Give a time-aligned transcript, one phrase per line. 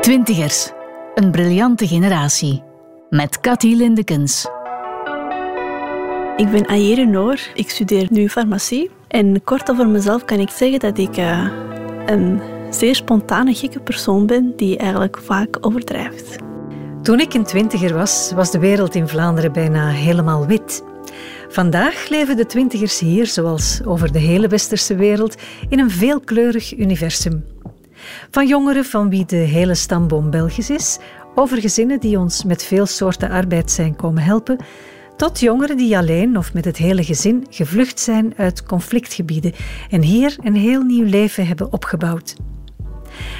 [0.00, 0.70] Twintigers.
[1.14, 2.62] Een briljante generatie.
[3.10, 4.46] Met Cathy Lindekens.
[6.36, 7.40] Ik ben Ayere Noor.
[7.54, 8.90] Ik studeer nu farmacie.
[9.08, 11.50] En kort over mezelf kan ik zeggen dat ik uh,
[12.06, 12.40] een
[12.70, 16.36] zeer spontane, gekke persoon ben die eigenlijk vaak overdrijft.
[17.02, 20.84] Toen ik een twintiger was, was de wereld in Vlaanderen bijna helemaal wit.
[21.48, 25.34] Vandaag leven de twintigers hier, zoals over de hele westerse wereld,
[25.68, 27.44] in een veelkleurig universum.
[28.30, 30.98] Van jongeren van wie de hele stamboom Belgisch is,
[31.34, 34.58] over gezinnen die ons met veel soorten arbeid zijn komen helpen,
[35.16, 39.52] tot jongeren die alleen of met het hele gezin gevlucht zijn uit conflictgebieden
[39.90, 42.34] en hier een heel nieuw leven hebben opgebouwd.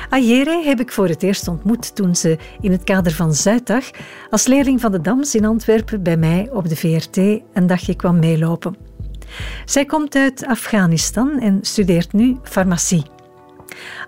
[0.08, 3.84] Ayere heb ik voor het eerst ontmoet toen ze in het kader van Zuiddag
[4.30, 8.18] als leerling van de Dams in Antwerpen bij mij op de VRT een dagje kwam
[8.18, 8.76] meelopen.
[9.64, 13.19] Zij komt uit Afghanistan en studeert nu farmacie.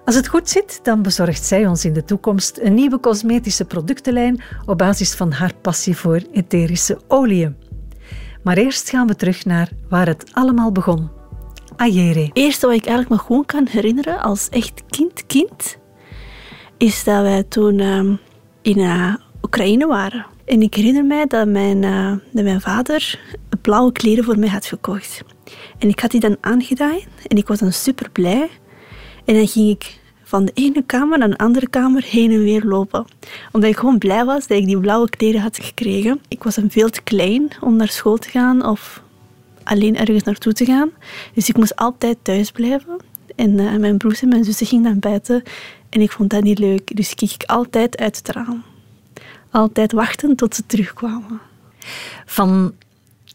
[0.04, 4.42] Als het goed zit, dan bezorgt zij ons in de toekomst een nieuwe cosmetische productenlijn
[4.66, 7.56] op basis van haar passie voor etherische oliën.
[8.42, 11.10] Maar eerst gaan we terug naar waar het allemaal begon.
[11.76, 12.30] Ayere.
[12.32, 15.78] Eerste wat ik eigenlijk me gewoon kan herinneren als echt kind-kind,
[16.78, 18.16] is dat wij toen uh,
[18.62, 20.26] in uh, Oekraïne waren.
[20.44, 23.20] En ik herinner mij dat mijn, uh, dat mijn vader
[23.60, 25.22] blauwe kleren voor mij had gekocht.
[25.78, 28.50] En ik had die dan aangedaan en ik was dan super blij.
[29.24, 32.64] En dan ging ik van de ene kamer naar de andere kamer heen en weer
[32.64, 33.04] lopen.
[33.52, 36.20] Omdat ik gewoon blij was dat ik die blauwe kleren had gekregen.
[36.28, 39.02] Ik was dan veel te klein om naar school te gaan of
[39.62, 40.90] alleen ergens naartoe te gaan.
[41.34, 42.96] Dus ik moest altijd thuis blijven.
[43.36, 45.42] En uh, mijn broers en mijn zussen gingen dan buiten.
[45.88, 46.96] En ik vond dat niet leuk.
[46.96, 48.62] Dus keek ik altijd uit het raam.
[49.50, 51.40] Altijd wachten tot ze terugkwamen.
[52.26, 52.72] Van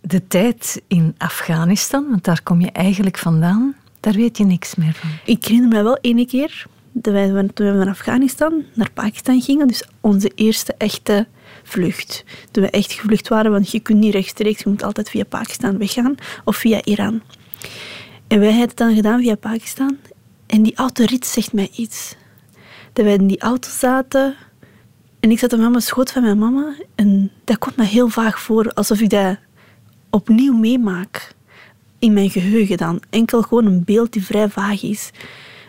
[0.02, 3.76] de tijd in Afghanistan, want daar kom je eigenlijk vandaan,
[4.08, 5.10] daar weet je niks meer van.
[5.26, 9.68] Ik herinner me wel ene keer dat wij, toen we van Afghanistan naar Pakistan gingen,
[9.68, 11.28] dus onze eerste echte
[11.64, 12.24] vlucht.
[12.52, 15.78] Toen we echt gevlucht waren, want je kunt niet rechtstreeks, je moet altijd via Pakistan
[15.78, 16.16] weggaan
[16.46, 17.22] of via Iran.
[18.28, 19.98] En wij hebben het dan gedaan via Pakistan.
[20.46, 22.16] En die autorit zegt mij iets.
[22.94, 24.36] Dat wij in die auto zaten
[25.20, 28.40] en ik zat op mama's schoot van mijn mama en dat komt me heel vaag
[28.40, 29.38] voor, alsof ik dat
[30.10, 31.36] opnieuw meemaak.
[32.00, 33.02] In mijn geheugen dan.
[33.10, 35.12] Enkel gewoon een beeld die vrij vaag is.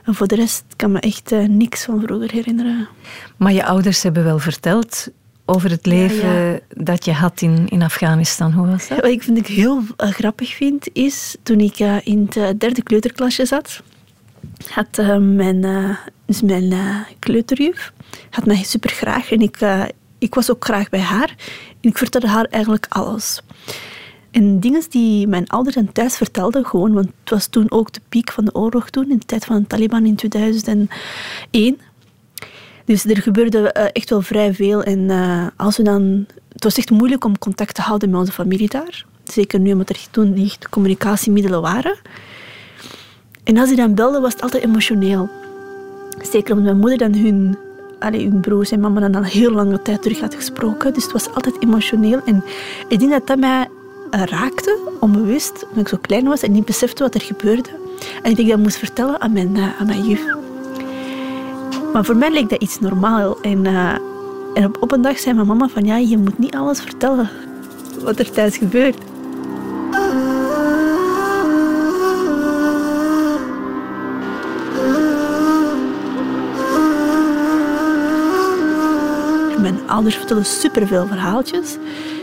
[0.05, 2.89] En voor de rest kan me echt uh, niks van vroeger herinneren.
[3.37, 5.09] Maar je ouders hebben wel verteld
[5.45, 8.53] over het leven dat je had in, in Afghanistan.
[8.53, 9.01] Hoe was dat?
[9.01, 12.83] Wat ik vind ik heel uh, grappig vind, is toen ik uh, in het derde
[12.83, 13.83] kleuterklasje zat,
[14.69, 15.97] had mijn,
[16.27, 16.75] dus mijn
[17.19, 17.93] kleuterjuf
[18.31, 19.59] had mij super graag en ik,
[20.19, 21.35] ik was ook graag bij haar.
[21.81, 23.43] En ik vertelde haar eigenlijk alles.
[24.39, 28.01] En dingen die mijn ouders en thuis vertelden, gewoon, want het was toen ook de
[28.09, 31.79] piek van de oorlog toen, in de tijd van de Taliban in 2001.
[32.85, 34.83] Dus er gebeurde uh, echt wel vrij veel.
[34.83, 38.33] En uh, als we dan, het was echt moeilijk om contact te houden met onze
[38.33, 39.05] familie daar.
[39.25, 41.97] Zeker nu, omdat er toen niet communicatiemiddelen waren.
[43.45, 45.29] En als die dan belden, was het altijd emotioneel.
[46.23, 47.57] Zeker omdat mijn moeder dan hun,
[47.99, 50.95] allee, hun broers en mama dan al heel lange tijd terug had gesproken.
[50.95, 52.21] Dus het was altijd emotioneel.
[52.25, 52.45] En
[52.89, 53.69] ik denk dat dat mij
[54.11, 57.69] raakte, onbewust, omdat ik zo klein was en niet besefte wat er gebeurde.
[58.23, 60.25] En ik denk dat ik moest vertellen aan mijn, uh, aan mijn juf.
[61.93, 63.41] Maar voor mij leek dat iets normaal.
[63.41, 63.93] En, uh,
[64.55, 67.31] en op, op een dag zei mijn mama van ja, je moet niet alles vertellen
[68.03, 68.97] wat er thuis gebeurt.
[79.61, 81.77] Mijn ouders vertellen superveel verhaaltjes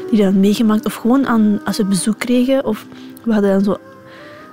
[0.10, 0.86] die dan meegemaakt.
[0.86, 2.66] Of gewoon aan, als we bezoek kregen.
[2.66, 2.86] Of
[3.24, 3.78] we hadden dan zo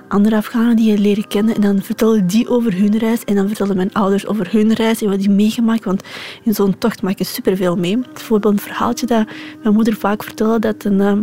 [0.07, 1.55] andere Afghanen die je leren kennen.
[1.55, 3.23] En dan vertelden die over hun reis.
[3.23, 5.85] En dan vertelden mijn ouders over hun reis en wat die meegemaakt.
[5.85, 6.03] Want
[6.43, 7.97] in zo'n tocht maak je superveel mee.
[8.13, 9.27] Bijvoorbeeld een verhaaltje dat
[9.63, 10.59] mijn moeder vaak vertelde.
[10.59, 11.17] Dat een, uh,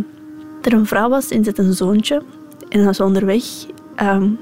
[0.61, 2.21] er een vrouw was en ze had een zoontje.
[2.69, 3.43] En dan ze onderweg
[4.01, 4.39] um,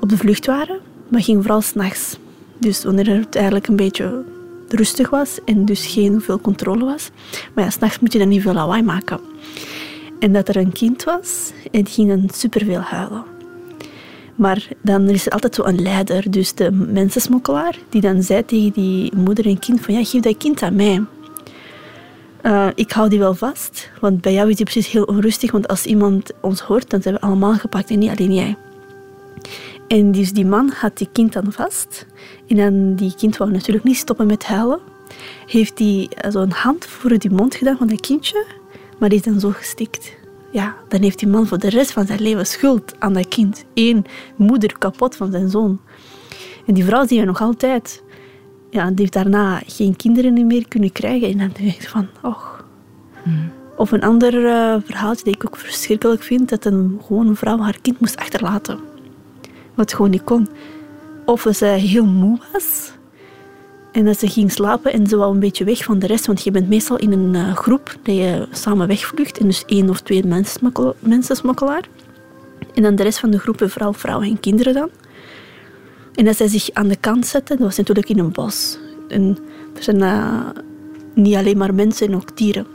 [0.00, 0.78] op de vlucht waren.
[1.08, 2.18] Maar ging vooral s'nachts.
[2.58, 4.24] Dus wanneer het eigenlijk een beetje
[4.72, 7.10] rustig was en dus geen veel controle was.
[7.54, 9.20] Maar ja, s'nachts moet je dan niet veel lawaai maken.
[10.18, 13.24] En dat er een kind was en die ging dan superveel huilen.
[14.34, 18.72] Maar dan is er altijd zo een leider, dus de mensensmokkelaar, die dan zei tegen
[18.72, 21.04] die moeder en kind van ja, geef dat kind aan mij.
[22.42, 25.68] Uh, ik hou die wel vast, want bij jou is die precies heel onrustig, want
[25.68, 28.56] als iemand ons hoort, dan zijn we allemaal gepakt en niet alleen jij.
[29.92, 32.06] En dus die man had die kind dan vast.
[32.48, 34.80] En dan die kind wou natuurlijk niet stoppen met huilen.
[35.46, 38.46] Heeft hij zo'n hand voor die mond gedaan van dat kindje,
[38.98, 40.16] maar die is dan zo gestikt.
[40.50, 43.64] Ja, dan heeft die man voor de rest van zijn leven schuld aan dat kind.
[43.74, 44.04] Eén
[44.36, 45.80] moeder kapot van zijn zoon.
[46.66, 48.02] En die vrouw zien we nog altijd.
[48.70, 51.28] ja, die heeft daarna geen kinderen meer kunnen krijgen.
[51.28, 52.64] En dan denk ik van, och.
[53.76, 57.58] Of een ander uh, verhaaltje dat ik ook verschrikkelijk vind, dat een, gewoon een vrouw
[57.58, 58.91] haar kind moest achterlaten.
[59.74, 60.48] Wat gewoon niet kon.
[61.24, 62.92] Of ze heel moe was.
[63.92, 66.26] En dat ze ging slapen en ze wou een beetje weg van de rest.
[66.26, 69.38] Want je bent meestal in een uh, groep dat je samen wegvlucht.
[69.38, 70.24] En dus één of twee
[71.00, 71.88] mensensmokkelaar.
[72.74, 74.90] En dan de rest van de groep, vooral vrouwen en kinderen dan.
[76.14, 78.78] En dat zij zich aan de kant zetten, dat was natuurlijk in een bos.
[79.08, 79.38] En
[79.76, 80.48] er zijn uh,
[81.14, 82.66] niet alleen maar mensen en ook dieren.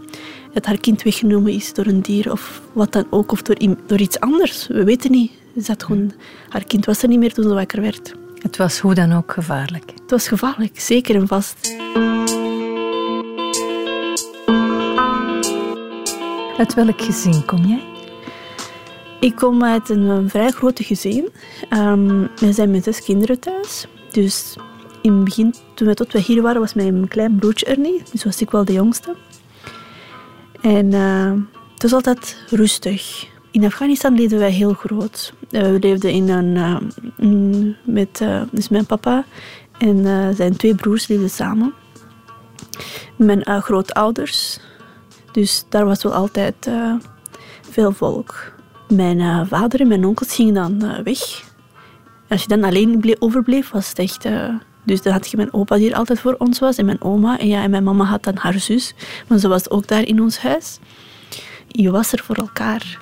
[0.58, 3.56] Dat haar kind weggenomen is door een dier of wat dan ook, of door,
[3.86, 4.68] door iets anders.
[4.68, 5.32] We weten niet.
[5.54, 6.12] Dat gewoon,
[6.50, 8.14] haar kind was er niet meer toen ze wakker werd.
[8.42, 9.92] Het was hoe dan ook gevaarlijk.
[10.02, 11.76] Het was gevaarlijk, zeker en vast.
[16.58, 17.84] Uit welk gezin kom jij?
[19.20, 21.30] Ik kom uit een vrij grote gezin.
[21.74, 23.86] Um, we zijn met zes kinderen thuis.
[24.12, 24.56] Dus
[25.02, 28.12] in het begin, toen we tot we hier waren, was mijn klein broertje er niet.
[28.12, 29.16] Dus was ik wel de jongste.
[30.68, 31.32] En uh,
[31.74, 33.28] het was altijd rustig.
[33.52, 35.34] In Afghanistan leefden wij heel groot.
[35.52, 36.56] Uh, we leefden in een,
[37.20, 39.26] uh, met dus mijn papa
[39.78, 40.06] en
[40.36, 41.74] zijn twee broers leefden samen.
[43.16, 44.60] Mijn grootouders.
[45.32, 46.70] Dus daar was wel altijd
[47.70, 48.54] veel volk.
[48.88, 51.44] Mijn vader en mijn onkels gingen dan weg.
[52.30, 54.26] Als je dan alleen overbleef, was het echt...
[54.88, 57.40] dus dan had je mijn opa die er altijd voor ons was en mijn oma.
[57.40, 58.94] En, ja, en mijn mama had dan haar zus,
[59.28, 60.80] maar ze was ook daar in ons huis.
[61.68, 63.00] Je was er voor elkaar.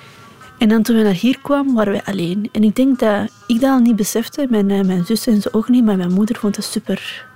[0.58, 2.48] En dan toen we naar hier kwamen, waren we alleen.
[2.52, 4.46] En ik denk dat ik dat al niet besefte.
[4.50, 7.26] Mijn, mijn zus en ze ook niet, maar mijn moeder vond het super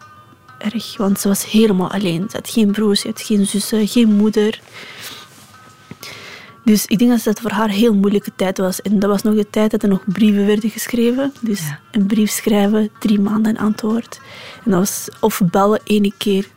[0.58, 0.96] erg.
[0.96, 2.26] Want ze was helemaal alleen.
[2.30, 4.60] Ze had geen broers, ze had geen zussen, geen moeder.
[6.64, 8.82] Dus ik denk dat het voor haar een heel moeilijke tijd was.
[8.82, 11.32] En dat was nog de tijd dat er nog brieven werden geschreven.
[11.40, 14.20] Dus een brief schrijven, drie maanden antwoord.
[14.64, 16.48] En dat was of bellen ene keer.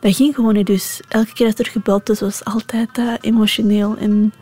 [0.00, 0.66] Dat ging gewoon niet.
[0.66, 3.96] Dus elke keer dat er gebeld was, was altijd uh, emotioneel.
[3.96, 4.32] En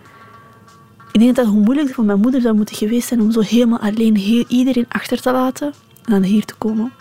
[1.13, 3.41] ik denk dat het hoe moeilijk voor mijn moeder zou moeten geweest zijn om zo
[3.41, 5.67] helemaal alleen heel, iedereen achter te laten
[6.05, 6.93] en dan hier te komen.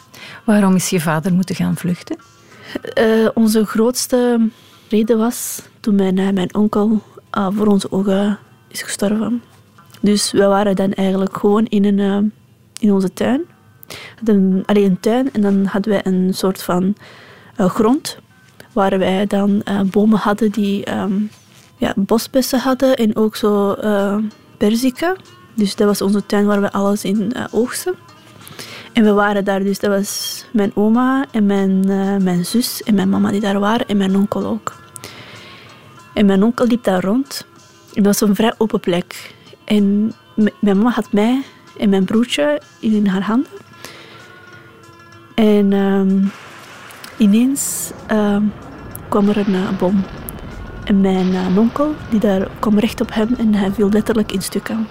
[0.43, 2.17] Waarom is je vader moeten gaan vluchten?
[2.97, 4.49] Uh, onze grootste
[4.89, 7.01] reden was toen mijn, uh, mijn onkel
[7.37, 9.41] uh, voor onze ogen is gestorven.
[9.99, 12.31] Dus we waren dan eigenlijk gewoon in, een,
[12.79, 13.41] in onze tuin.
[14.65, 16.95] Alleen een tuin en dan hadden wij een soort van
[17.57, 18.17] grond
[18.71, 21.29] waar wij dan bomen hadden die um,
[21.77, 23.75] ja, bosbessen hadden en ook zo
[24.57, 25.15] perziken.
[25.55, 27.95] Dus dat was onze tuin waar we alles in oogsten.
[28.93, 31.85] En we waren daar dus, dat was mijn oma en mijn,
[32.23, 34.82] mijn zus en mijn mama die daar waren en mijn onkel ook.
[36.13, 37.45] En mijn onkel liep daar rond.
[37.93, 39.35] Dat was een vrij open plek.
[39.65, 41.43] En mijn mama had mij
[41.77, 43.51] en mijn broertje in haar handen.
[45.35, 46.31] En um,
[47.17, 48.53] ineens um,
[49.09, 50.03] kwam er een bom.
[50.83, 54.41] En mijn uh, onkel, die daar kwam recht op hem en hij viel letterlijk in
[54.41, 54.87] stukken.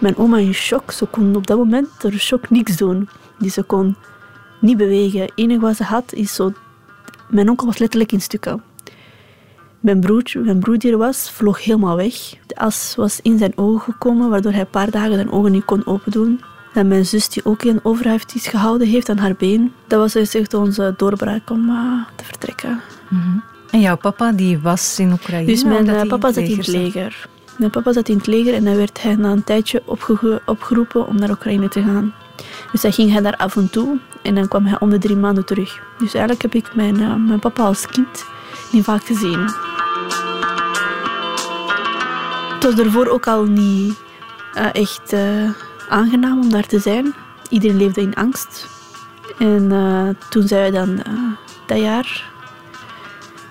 [0.00, 3.08] Mijn oma in shock, ze kon op dat moment door shock niks doen.
[3.38, 3.96] Die ze kon
[4.60, 5.20] niet bewegen.
[5.20, 6.52] Het enige wat ze had is zo...
[7.28, 8.62] Mijn onkel was letterlijk in stukken.
[9.80, 12.14] Mijn broer, mijn er was, vloog helemaal weg.
[12.46, 15.64] De as was in zijn ogen gekomen, waardoor hij een paar dagen zijn ogen niet
[15.64, 16.40] kon opendoen.
[16.74, 19.72] En mijn zus, die ook een overheft iets gehouden heeft aan haar been.
[19.86, 22.80] Dat was dus echt onze doorbraak om uh, te vertrekken.
[23.08, 23.42] Mm -hmm.
[23.70, 25.46] En jouw papa die was in Oekraïne?
[25.46, 27.28] Dus mijn uh, papa zat in het leger.
[27.56, 31.06] Mijn papa zat in het leger en dan werd hij na een tijdje opge opgeroepen
[31.06, 32.14] om naar Oekraïne te gaan.
[32.72, 35.16] Dus dan ging hij daar af en toe en dan kwam hij om de drie
[35.16, 35.82] maanden terug.
[35.98, 38.24] Dus eigenlijk heb ik mijn, uh, mijn papa als kind
[38.72, 39.40] niet vaak gezien.
[42.54, 43.98] Het was daarvoor ook al niet
[44.54, 45.14] uh, echt
[45.88, 47.14] aangenaam om daar te zijn.
[47.48, 48.66] Iedereen leefde in angst.
[49.38, 49.68] En
[50.30, 51.02] toen zijn we dan
[51.66, 52.30] dat jaar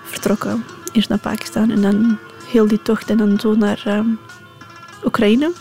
[0.04, 0.64] vertrokken.
[0.92, 4.00] Eerst naar Pakistan en dan heel die tocht en dan zo naar uh,
[5.04, 5.52] Oekraïne.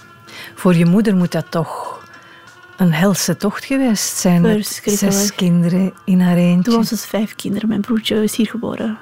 [0.56, 1.97] Voor je moeder moet dat toch
[2.78, 4.42] een helse tocht geweest zijn.
[4.42, 6.64] Met zes kinderen in haar eentje.
[6.64, 7.68] Toen was het vijf kinderen.
[7.68, 8.98] Mijn broertje is hier geboren.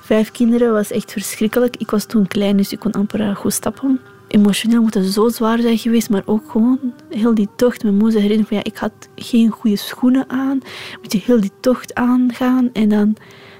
[0.00, 1.76] Vijf kinderen was echt verschrikkelijk.
[1.76, 4.00] Ik was toen klein, dus ik kon amper uh, goed stappen.
[4.28, 7.82] Emotioneel moet het zo zwaar zijn geweest, maar ook gewoon heel die tocht.
[7.82, 10.60] Mijn moeder herinnert van ja, ik had geen goede schoenen aan.
[11.02, 13.16] Moet je heel die tocht aangaan en dan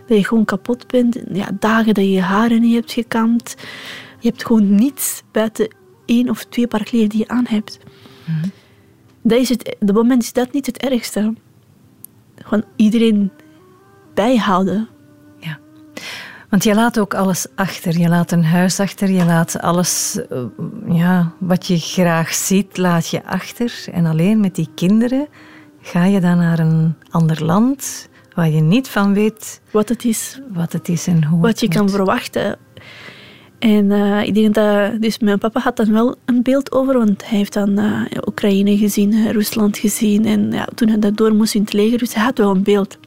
[0.06, 1.18] dat je gewoon kapot bent.
[1.32, 3.54] Ja, dagen dat je je haren niet hebt gekamd.
[4.18, 5.74] Je hebt gewoon niets buiten
[6.04, 7.78] één of twee paar kleren die je aan hebt.
[8.24, 8.48] Mhm.
[9.22, 11.34] Dat is het, op het moment is dat niet het ergste.
[12.36, 13.30] Gewoon iedereen
[14.14, 14.88] bijhouden.
[15.38, 15.58] Ja.
[16.48, 17.98] Want je laat ook alles achter.
[17.98, 19.10] Je laat een huis achter.
[19.10, 20.44] Je laat alles uh,
[20.88, 23.84] ja, wat je graag ziet, laat je achter.
[23.92, 25.28] En alleen met die kinderen
[25.80, 30.40] ga je dan naar een ander land waar je niet van weet wat het is.
[30.52, 32.58] Wat het is en hoe Wat je kan verwachten.
[33.60, 35.00] En uh, ik denk dat...
[35.02, 38.76] Dus mijn papa had dan wel een beeld over, want hij heeft dan uh, Oekraïne
[38.76, 40.26] gezien, Rusland gezien.
[40.26, 42.62] En ja, toen hij dat door moest in het leger, dus hij had wel een
[42.62, 42.98] beeld.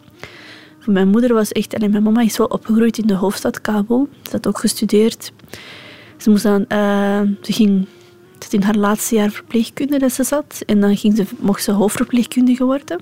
[0.86, 1.74] Mijn moeder was echt...
[1.74, 4.10] En mijn mama is wel opgegroeid in de hoofdstad Kabul.
[4.22, 5.32] Ze had ook gestudeerd.
[6.18, 6.66] Ze, moest ze
[7.42, 7.88] ging
[8.54, 10.64] in haar laatste jaar verpleegkunde dat ze zat.
[10.66, 13.00] En dan ging ze, mocht ze hoofdverpleegkundige worden.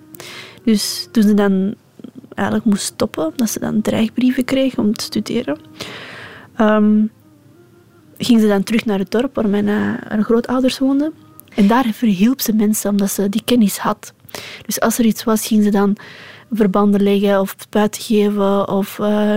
[0.64, 1.74] Dus toen ze dan
[2.34, 5.58] eigenlijk moest stoppen, dat ze dan dreigbrieven kreeg om te studeren,
[6.60, 7.12] um,
[8.26, 11.14] ging ze dan terug naar het dorp waar mijn uh, grootouders woonden.
[11.56, 14.14] En daar verhielp ze mensen omdat ze die kennis had.
[14.66, 15.98] Dus als er iets was, ging ze dan
[16.52, 19.36] verbanden leggen of buiten geven of uh,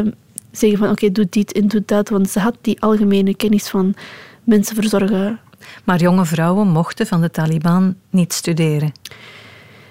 [0.51, 2.09] zeggen van oké, doe dit en doe dat.
[2.09, 3.95] Want ze had die algemene kennis van
[4.45, 5.39] mensen verzorgen.
[5.85, 8.93] Maar jonge vrouwen mochten van de Taliban niet studeren.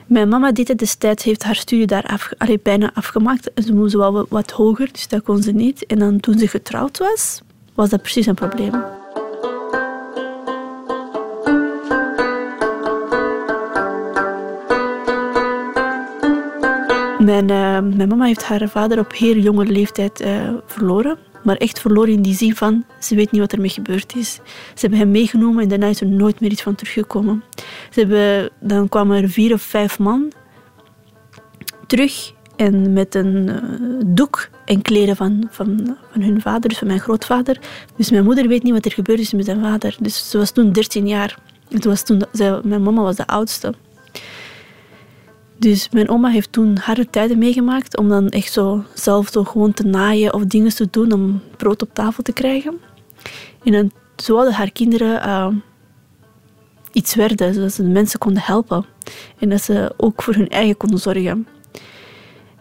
[0.08, 2.30] Mijn mama deed het destijds, heeft haar studie daar af,
[2.64, 3.52] bijna afgemaakt.
[3.56, 5.86] Ze moest wel wat hoger, dus dat kon ze niet.
[5.86, 7.42] En dan toen ze getrouwd was,
[7.76, 8.72] was dat precies een probleem.
[17.20, 21.18] Mijn, uh, mijn mama heeft haar vader op heel jonge leeftijd uh, verloren.
[21.44, 24.34] Maar echt verloren in die zin van, ze weet niet wat er mee gebeurd is.
[24.74, 27.44] Ze hebben hem meegenomen en daarna is er nooit meer iets van teruggekomen.
[27.90, 30.32] Ze hebben, dan kwamen er vier of vijf man
[31.88, 36.88] terug en met een uh, doek en kleren van, van, van hun vader, dus van
[36.88, 37.60] mijn grootvader.
[37.96, 39.96] Dus mijn moeder weet niet wat er gebeurd is met zijn vader.
[40.00, 41.38] Dus ze was toen 13 jaar.
[41.68, 42.24] Toen was toen,
[42.64, 43.74] mijn mama was de oudste.
[45.58, 49.74] Dus mijn oma heeft toen harde tijden meegemaakt om dan echt zo zelf zo gewoon
[49.74, 52.80] te naaien of dingen te doen om brood op tafel te krijgen.
[53.64, 55.48] En dan zouden haar kinderen uh,
[56.92, 58.86] iets werden, zodat ze mensen konden helpen.
[59.40, 61.48] En dat ze ook voor hun eigen konden zorgen.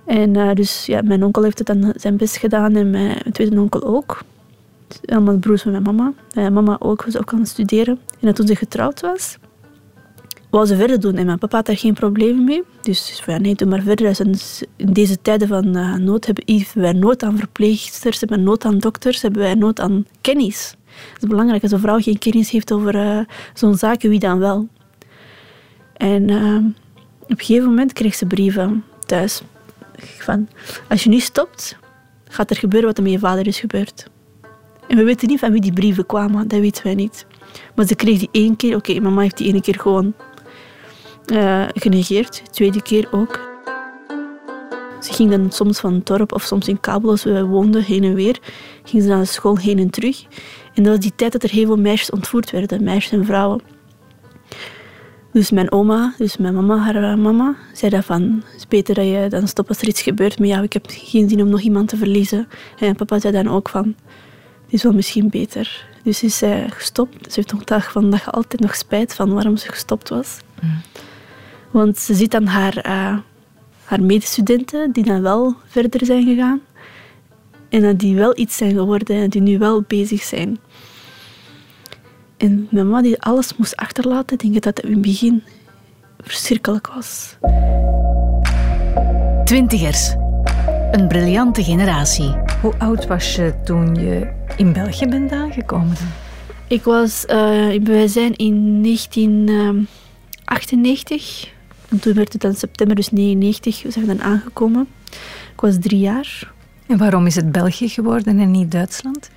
[0.06, 3.60] En uh, dus ja, mijn onkel heeft het dan zijn best gedaan en mijn tweede
[3.60, 4.22] onkel ook.
[5.04, 6.12] Allemaal broers van mijn mama.
[6.34, 7.98] Mijn mama ook, was ook aan studeren.
[8.20, 9.38] En toen ze getrouwd was,
[10.50, 11.14] wou ze verder doen.
[11.14, 12.62] En mijn papa had daar geen problemen mee.
[12.80, 14.20] Dus ja, nee, doe maar verder.
[14.76, 16.44] in deze tijden van uh, nood hebben
[16.74, 20.76] wij nood aan verpleegsters, hebben wij nood aan dokters, hebben wij nood aan kennis.
[21.12, 21.62] Het is belangrijk.
[21.62, 24.68] Als een vrouw geen kennis heeft over zo'n zaken, wie dan wel?
[25.96, 26.22] En
[27.20, 29.42] op een gegeven moment kreeg ze brieven thuis.
[30.88, 31.76] Als je nu stopt,
[32.28, 34.10] gaat er gebeuren wat er met je vader is gebeurd.
[34.88, 37.26] En we weten niet van wie die brieven kwamen, dat weten wij niet.
[37.74, 40.14] Maar ze kreeg die één keer, oké, mama heeft die ene keer gewoon
[41.26, 42.42] uh, genegeerd.
[42.52, 43.50] tweede keer ook.
[45.00, 48.14] Ze ging dan soms van dorp of soms in Kabul, als we woonden, heen en
[48.14, 48.38] weer.
[48.84, 50.24] Ging ze naar de school heen en terug.
[50.74, 53.60] En dat was die tijd dat er heel veel meisjes ontvoerd werden, meisjes en vrouwen.
[55.32, 59.04] Dus mijn oma, dus mijn mama, haar mama, zei dat van, het is beter dat
[59.04, 60.38] je dan stopt als er iets gebeurt.
[60.38, 62.48] Maar ja, ik heb geen zin om nog iemand te verliezen.
[62.78, 63.94] En papa zei dan ook van,
[64.64, 65.86] het is wel misschien beter.
[66.02, 67.32] Dus is uh, gestopt.
[67.32, 70.38] Ze heeft nog dag van dag altijd nog spijt van waarom ze gestopt was.
[70.60, 70.80] Mm.
[71.70, 73.18] Want ze ziet dan haar, uh,
[73.84, 76.60] haar medestudenten die dan wel verder zijn gegaan.
[77.68, 80.58] En die wel iets zijn geworden en die nu wel bezig zijn.
[82.42, 85.42] En mijn mama die alles moest achterlaten, denk ik dat het in het begin
[86.18, 87.36] verschrikkelijk was.
[89.44, 90.14] Twintigers.
[90.90, 92.34] Een briljante generatie.
[92.60, 95.96] Hoe oud was je toen je in België bent aangekomen?
[96.68, 97.30] Ik was, uh,
[97.82, 101.50] wij zijn in 1998
[101.88, 104.88] en toen werd het dan september, dus 99, we zijn dan aangekomen.
[105.52, 106.52] Ik was drie jaar.
[106.86, 109.30] En waarom is het België geworden en niet Duitsland?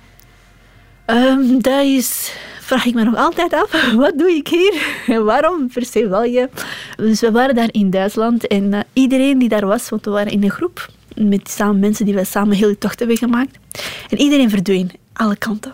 [1.06, 2.36] Um, dat is,
[2.66, 3.84] vraag ik me nog altijd af.
[4.04, 5.02] Wat doe ik hier?
[5.06, 6.46] En waarom per se België?
[6.96, 10.32] Dus we waren daar in Duitsland en uh, iedereen die daar was, want we waren
[10.32, 13.58] in een groep met samen mensen die we samen heel tocht hebben gemaakt.
[14.08, 15.72] En iedereen verdween, alle kanten.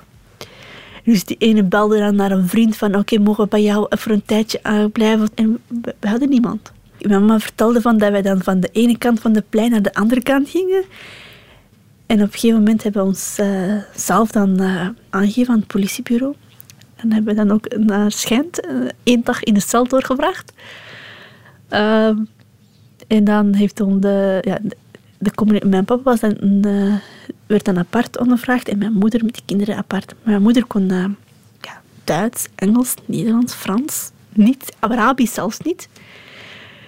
[1.05, 4.13] Dus die ene belde dan naar een vriend van oké, mogen we bij jou voor
[4.13, 5.29] een tijdje uh, blijven?
[5.35, 6.73] En we, hadden niemand.
[6.99, 9.83] Mijn mama vertelde van dat wij dan van de ene kant van de plein naar
[9.83, 10.85] de andere kant gingen.
[12.07, 14.61] En op een gegeven moment hebben we ons uh, zelf dan
[15.11, 16.35] aangegeven aan het politiebureau.
[17.03, 18.61] En hebben we dan ook naar schijnt
[19.03, 20.53] één dag in de cel doorgebracht.
[21.69, 22.17] Ehm,
[23.07, 24.59] en dan heeft de, ja,
[25.19, 26.95] de, mijn papa was dan, uh,
[27.47, 30.15] werd dan apart ondervraagd en mijn moeder met de kinderen apart.
[30.23, 31.05] Mijn moeder kon uh,
[31.61, 35.89] ja, Duits, Engels, Nederlands, Frans, niet, Arabisch zelfs niet.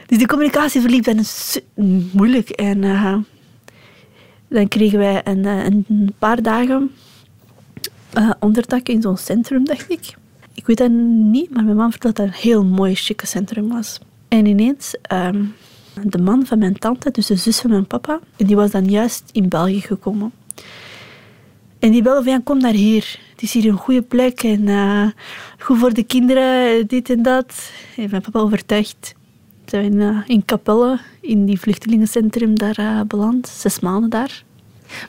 [0.06, 1.24] Dus de communicatie verliep dan
[2.12, 2.48] moeilijk.
[2.48, 2.80] En
[4.48, 6.90] dan kregen wij een, een paar dagen
[8.40, 10.14] onderdak in zo'n centrum, dacht ik.
[10.54, 13.68] Ik weet dat niet, maar mijn man vertelde dat het een heel mooi, chique centrum
[13.68, 13.98] was.
[14.28, 14.96] En ineens...
[15.12, 15.54] Um,
[16.02, 19.24] de man van mijn tante, dus de zus van mijn papa, die was dan juist
[19.32, 20.32] in België gekomen.
[21.78, 23.18] En die belde van, ja, kom naar hier.
[23.30, 25.06] Het is hier een goede plek en uh,
[25.58, 27.70] goed voor de kinderen, dit en dat.
[27.96, 29.14] En mijn papa overtuigd.
[29.64, 33.48] Zijn we in, uh, in die vluchtelingencentrum, daar uh, beland.
[33.48, 34.44] Zes maanden daar.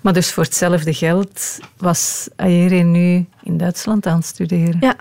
[0.02, 4.78] Maar dus voor hetzelfde geld was Ayere nu in Duitsland aan het studeren?
[4.80, 4.96] Ja.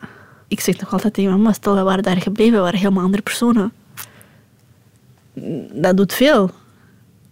[0.49, 3.23] Ik zeg nog altijd tegen mama, stel we waren daar gebleven, we waren helemaal andere
[3.23, 3.73] personen.
[5.73, 6.51] Dat doet veel.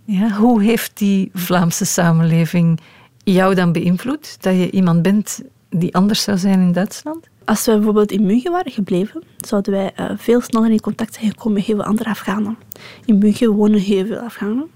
[0.05, 2.81] Ja, hoe heeft die Vlaamse samenleving
[3.25, 4.37] jou dan beïnvloed?
[4.41, 7.29] Dat je iemand bent die anders zou zijn in Duitsland?
[7.45, 11.31] Als we bijvoorbeeld in München waren gebleven, zouden wij uh, veel sneller in contact zijn
[11.31, 12.57] gekomen met heel veel andere Afghanen.
[13.05, 14.71] In München wonen heel veel Afghanen.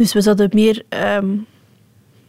[0.00, 0.82] Dus we zouden meer
[1.16, 1.46] um,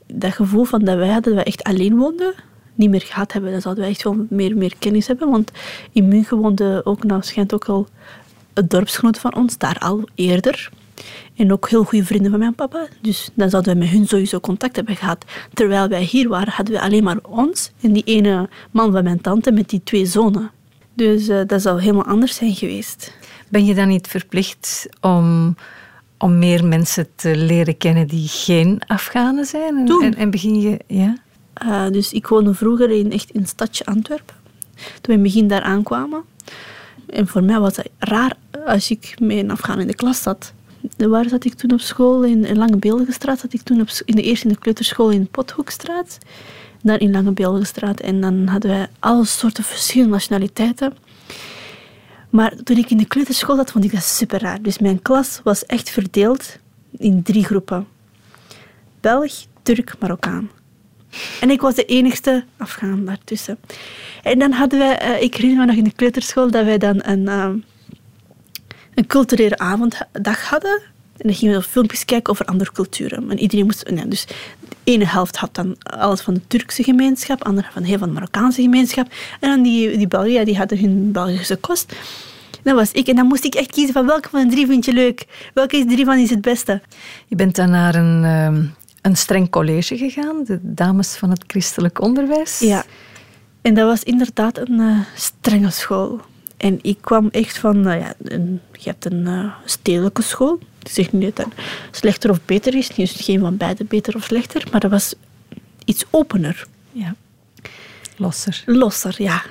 [0.07, 2.33] dat gevoel van dat wij hadden, dat echt alleen woonden,
[2.75, 3.51] niet meer gehad hebben.
[3.51, 5.29] Dan zouden wij echt wel meer, meer kennis hebben.
[5.29, 5.51] Want
[5.91, 7.87] in München woonde ook, nou schijnt ook al
[8.53, 10.69] het dorpsgenoot van ons, daar al eerder.
[11.35, 12.87] En ook heel goede vrienden van mijn papa.
[13.01, 15.25] Dus dan zouden we met hun sowieso contact hebben gehad.
[15.53, 19.21] Terwijl wij hier waren, hadden we alleen maar ons en die ene man van mijn
[19.21, 20.51] tante met die twee zonen.
[20.93, 23.17] Dus uh, dat zou helemaal anders zijn geweest.
[23.49, 25.55] Ben je dan niet verplicht om,
[26.21, 29.77] om meer mensen te leren kennen die geen Afghanen zijn?
[29.77, 30.03] En, Toen.
[30.03, 30.79] En, en begin je...
[30.87, 31.17] Ja?
[31.63, 34.35] Uh, dus ik woonde vroeger in, echt in het stadje Antwerpen.
[34.75, 36.23] Toen we in het begin daar aankwamen.
[37.09, 38.35] En voor mij was het raar
[38.65, 40.53] als ik met een Afghaan in de klas zat.
[40.97, 42.23] Waar zat ik toen op school?
[42.23, 45.27] In, in Lange Beeldenstraat zat ik toen op, in de eerste in de kleuterschool in
[45.27, 46.17] Pothoekstraat.
[46.81, 47.99] Dan in Lange Beeldenstraat.
[47.99, 50.93] En dan hadden wij alle soorten verschillende nationaliteiten.
[52.31, 54.61] Maar toen ik in de kleuterschool zat, vond ik dat super raar.
[54.61, 56.57] Dus mijn klas was echt verdeeld
[56.97, 57.87] in drie groepen.
[58.99, 60.49] Belg, Turk, Marokkaan.
[61.41, 63.57] En ik was de enigste Afghaan daartussen.
[64.23, 66.99] En dan hadden wij, uh, ik herinner me nog in de kleuterschool, dat wij dan
[67.03, 67.49] een, uh,
[68.93, 70.81] een culturele avonddag hadden.
[71.17, 73.31] En dan gingen we filmpjes kijken over andere culturen.
[73.31, 74.27] En iedereen moest, nee, dus
[74.83, 78.13] ene helft had dan alles van de Turkse gemeenschap, de andere van heel van de
[78.13, 79.07] Marokkaanse gemeenschap.
[79.39, 81.95] En dan die, die Belgen, die hadden hun Belgische kost.
[82.63, 83.07] Dat was ik.
[83.07, 85.25] En dan moest ik echt kiezen van welke van de drie vind je leuk?
[85.53, 86.81] Welke is drie van is het beste?
[87.27, 88.69] Je bent dan naar een, uh,
[89.01, 92.59] een streng college gegaan, de dames van het christelijk onderwijs.
[92.59, 92.83] Ja.
[93.61, 96.19] En dat was inderdaad een uh, strenge school.
[96.57, 100.59] En ik kwam echt van, nou ja, een, je hebt een uh, stedelijke school.
[100.83, 102.95] Ik zeg niet dat het slechter of beter is.
[102.95, 104.67] Niet geen van beide beter of slechter.
[104.71, 105.13] Maar dat was
[105.85, 106.67] iets opener.
[106.91, 107.15] Ja.
[108.15, 108.63] Losser.
[108.65, 109.43] Losser, ja.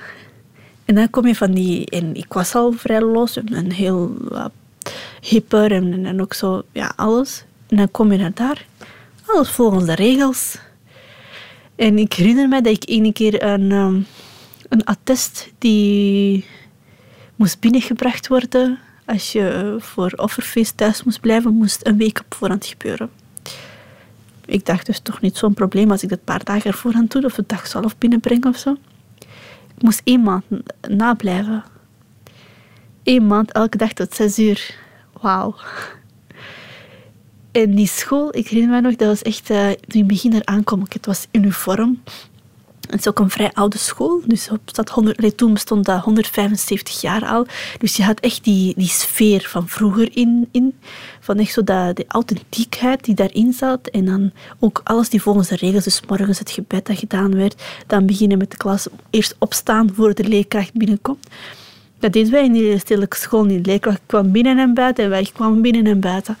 [0.85, 1.89] En dan kom je van die...
[1.89, 4.45] En ik was al vrij los en heel uh,
[5.21, 7.43] hipper en, en ook zo, ja, alles.
[7.67, 8.65] En dan kom je naar daar.
[9.25, 10.57] Alles volgens de regels.
[11.75, 14.05] En ik herinner me dat ik ene keer een, um,
[14.69, 16.45] een attest die
[17.35, 22.65] moest binnengebracht worden als je voor offerfeest thuis moest blijven, moest een week op voorhand
[22.65, 23.09] gebeuren.
[24.45, 27.33] Ik dacht dus toch niet zo'n probleem als ik dat paar dagen voorhand doe of
[27.33, 28.77] de dag zelf binnenbreng of zo.
[29.75, 30.43] Ik moest één maand
[30.89, 31.63] nablijven.
[33.03, 34.75] Eén maand, elke dag tot zes uur.
[35.21, 35.55] Wauw.
[37.51, 40.45] En die school, ik herinner me nog, dat was echt, uh, toen ik begin er
[40.45, 42.01] aankwam, het was uniform.
[42.91, 44.21] Het is ook een vrij oude school.
[44.25, 47.45] Dus op dat 100, toen bestond dat 175 jaar al.
[47.77, 50.47] Dus je had echt die, die sfeer van vroeger in.
[50.51, 50.73] in
[51.19, 53.87] van echt zo dat, de authentiekheid die daarin zat.
[53.87, 55.83] En dan ook alles die volgens de regels.
[55.83, 57.63] Dus morgens het gebed dat gedaan werd.
[57.87, 58.87] Dan beginnen met de klas.
[59.09, 61.27] Eerst opstaan voor de leerkracht binnenkomt.
[61.99, 63.63] Dat deden wij in die stedelijke school niet.
[63.63, 65.03] De leerkracht kwam binnen en buiten.
[65.03, 66.37] En wij kwamen binnen en buiten.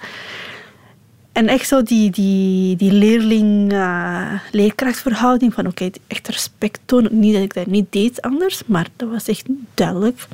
[1.31, 7.19] En echt zo die, die, die leerling-leerkrachtverhouding van oké, echt respect tonen.
[7.19, 10.27] Niet dat ik dat niet deed anders, maar dat was echt duidelijk.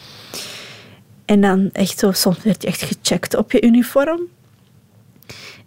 [1.26, 4.22] En dan echt zo, soms werd je echt gecheckt op je uniform.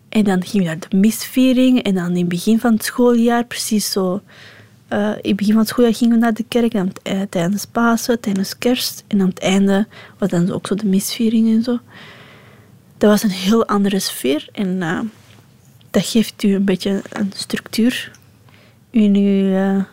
[0.08, 1.82] En dan ging je naar de misviering.
[1.82, 4.20] En dan in het begin van het schooljaar, precies zo...
[4.92, 6.74] Uh, in het begin van het schooljaar gingen we naar de kerk.
[6.74, 9.04] En uh, tijdens Pasen, tijdens kerst.
[9.06, 9.86] En aan het einde
[10.18, 11.78] was dan ook zo de misviering en zo.
[12.98, 14.48] Dat was een heel andere sfeer.
[14.52, 14.82] En...
[15.90, 18.10] dat geeft u een beetje een structuur
[18.90, 19.84] in uw uh,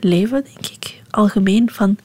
[0.00, 1.02] leven, denk ik.
[1.10, 1.98] Algemeen van,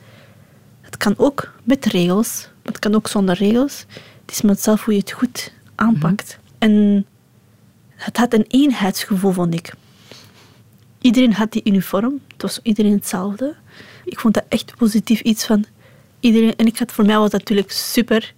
[0.81, 3.85] het kan ook met regels, maar het kan ook zonder regels.
[4.21, 6.37] Het is maar zelf hoe je het goed aanpakt.
[6.59, 6.77] Mm-hmm.
[6.77, 7.05] En
[7.95, 9.73] het had een eenheidsgevoel, vond ik.
[11.01, 13.55] Iedereen had die uniform, het was iedereen hetzelfde.
[14.05, 15.65] Ik vond dat echt positief iets van
[16.19, 16.55] iedereen.
[16.55, 18.33] En ik had, voor mij was dat natuurlijk super.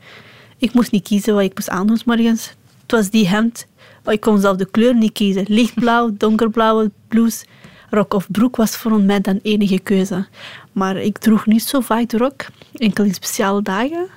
[0.57, 2.53] Ik moest niet kiezen wat ik moest aandoen morgens.
[2.81, 3.67] Het was die hemd
[4.05, 5.45] ik kon zelf de kleur niet kiezen.
[5.47, 7.45] Lichtblauw, donkerblauwe blouse,
[7.89, 10.25] rok of broek was voor mij dan enige keuze.
[10.71, 14.07] Maar ik droeg niet zo vaak de rok, enkel in speciale dagen.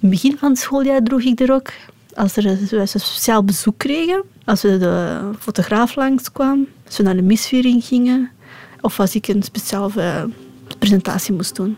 [0.00, 1.70] het begin van het schooljaar droeg ik de rok.
[2.14, 7.22] Als er een speciaal bezoek kregen, als we de fotograaf langskwam, als we naar de
[7.22, 8.30] misviering gingen,
[8.80, 10.28] of als ik een speciale
[10.78, 11.76] presentatie moest doen.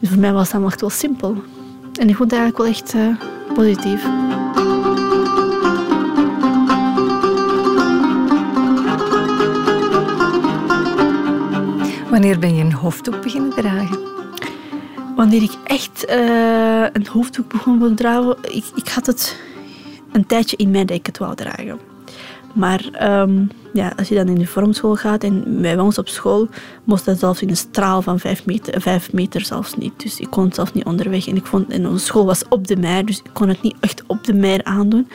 [0.00, 1.36] Dus voor mij was dat echt wel simpel.
[2.00, 4.04] En ik vond het eigenlijk wel echt uh, positief.
[12.14, 13.98] Wanneer ben je een hoofddoek beginnen dragen?
[15.16, 19.36] Wanneer ik echt uh, een hoofddoek begon te dragen, ik, ik had het
[20.12, 21.78] een tijdje in mij dat ik het wou dragen.
[22.52, 26.48] Maar um, ja, als je dan in de vormschool gaat en bij ons op school
[26.84, 30.02] moest dat zelfs in een straal van vijf meter, zelfs niet.
[30.02, 31.26] Dus ik kon het zelfs niet onderweg.
[31.26, 33.76] En ik vond, en onze school was op de meer, dus ik kon het niet
[33.80, 35.08] echt op de meer aandoen.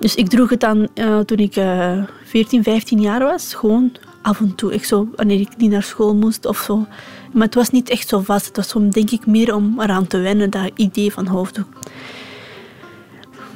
[0.00, 4.40] Dus ik droeg het dan uh, toen ik uh, 14, 15 jaar was, gewoon af
[4.40, 4.74] en toe.
[4.74, 6.86] Ik zo, wanneer ik niet naar school moest of zo.
[7.32, 8.46] Maar het was niet echt zo vast.
[8.46, 11.66] Het was zo, denk ik meer om eraan te wennen, dat idee van hoofddoek.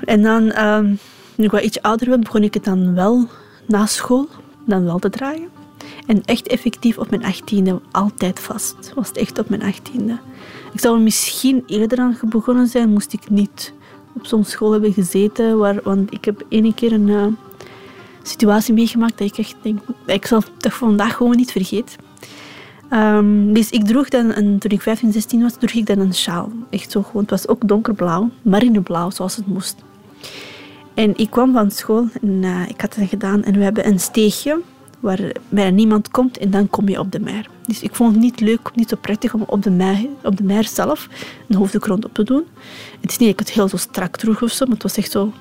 [0.05, 0.99] En dan, um,
[1.35, 3.29] nu ik wat iets ouder ben, begon ik het dan wel
[3.67, 4.29] na school
[4.65, 5.49] dan wel te dragen.
[6.07, 8.93] En echt effectief op mijn achttiende, altijd vast.
[8.95, 10.19] Was het echt op mijn achttiende.
[10.73, 13.73] Ik zou er misschien eerder aan begonnen zijn, moest ik niet
[14.13, 15.59] op zo'n school hebben gezeten.
[15.59, 17.27] Waar, want ik heb ene keer een uh,
[18.23, 21.97] situatie meegemaakt dat ik echt denk, ik zal het vandaag gewoon niet vergeten.
[22.93, 26.15] Um, dus ik droeg dan, een, toen ik 15, 16 was, droeg ik dan een
[26.15, 26.53] sjaal.
[26.71, 27.23] Echt zo gewoon.
[27.23, 29.77] Het was ook donkerblauw, marineblauw, zoals het moest.
[30.95, 34.01] En ik kwam van school en uh, ik had het gedaan en we hebben een
[34.01, 34.61] steegje
[35.01, 37.49] waar niemand komt en dan kom je op de mer.
[37.67, 40.43] Dus ik vond het niet leuk, niet zo prettig om op de mer, op de
[40.43, 41.09] mer zelf
[41.49, 42.45] een hoofddoek op te doen.
[43.01, 44.97] Het is niet dat ik het heel zo strak droeg of zo, maar het was
[44.97, 45.33] echt zo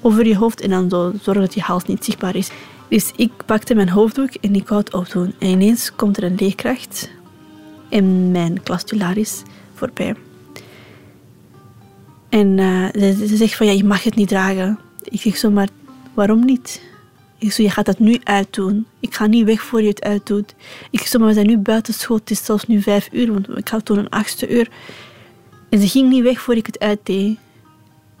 [0.00, 2.50] over je hoofd en dan zo zorgen dat je hals niet zichtbaar is.
[2.88, 5.34] Dus ik pakte mijn hoofddoek en ik wou het opdoen.
[5.38, 7.10] En ineens komt er een leerkracht
[7.88, 9.42] in mijn klastularis
[9.74, 10.14] voorbij.
[12.28, 12.58] En
[12.92, 14.78] ze, ze zegt van, ja, je mag het niet dragen.
[15.02, 15.68] Ik zeg zo, maar
[16.14, 16.82] waarom niet?
[17.38, 18.86] Ik zeg, je gaat dat nu uitdoen.
[19.00, 20.54] Ik ga niet weg voor je het uitdoet.
[20.90, 22.16] Ik zeg, maar we zijn nu buiten school.
[22.16, 24.68] Het is zelfs nu vijf uur, want ik had toen een achtste uur.
[25.68, 27.38] En ze ging niet weg voor ik het uitdeed.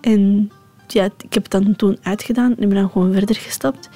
[0.00, 0.50] En
[0.92, 3.88] ja, ik heb het dan toen uitgedaan en ben dan gewoon verder gestapt.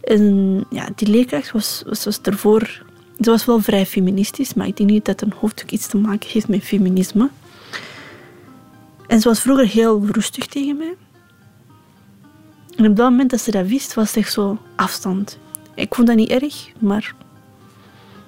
[0.00, 2.86] En ja, die leerkracht was, was, was ervoor...
[3.20, 6.28] Ze was wel vrij feministisch, maar ik denk niet dat een hoofdstuk iets te maken
[6.30, 7.30] heeft met feminisme.
[9.06, 10.94] En ze was vroeger heel rustig tegen mij.
[12.76, 15.38] En op dat moment dat ze dat wist, was het echt zo afstand.
[15.74, 17.14] Ik vond dat niet erg, maar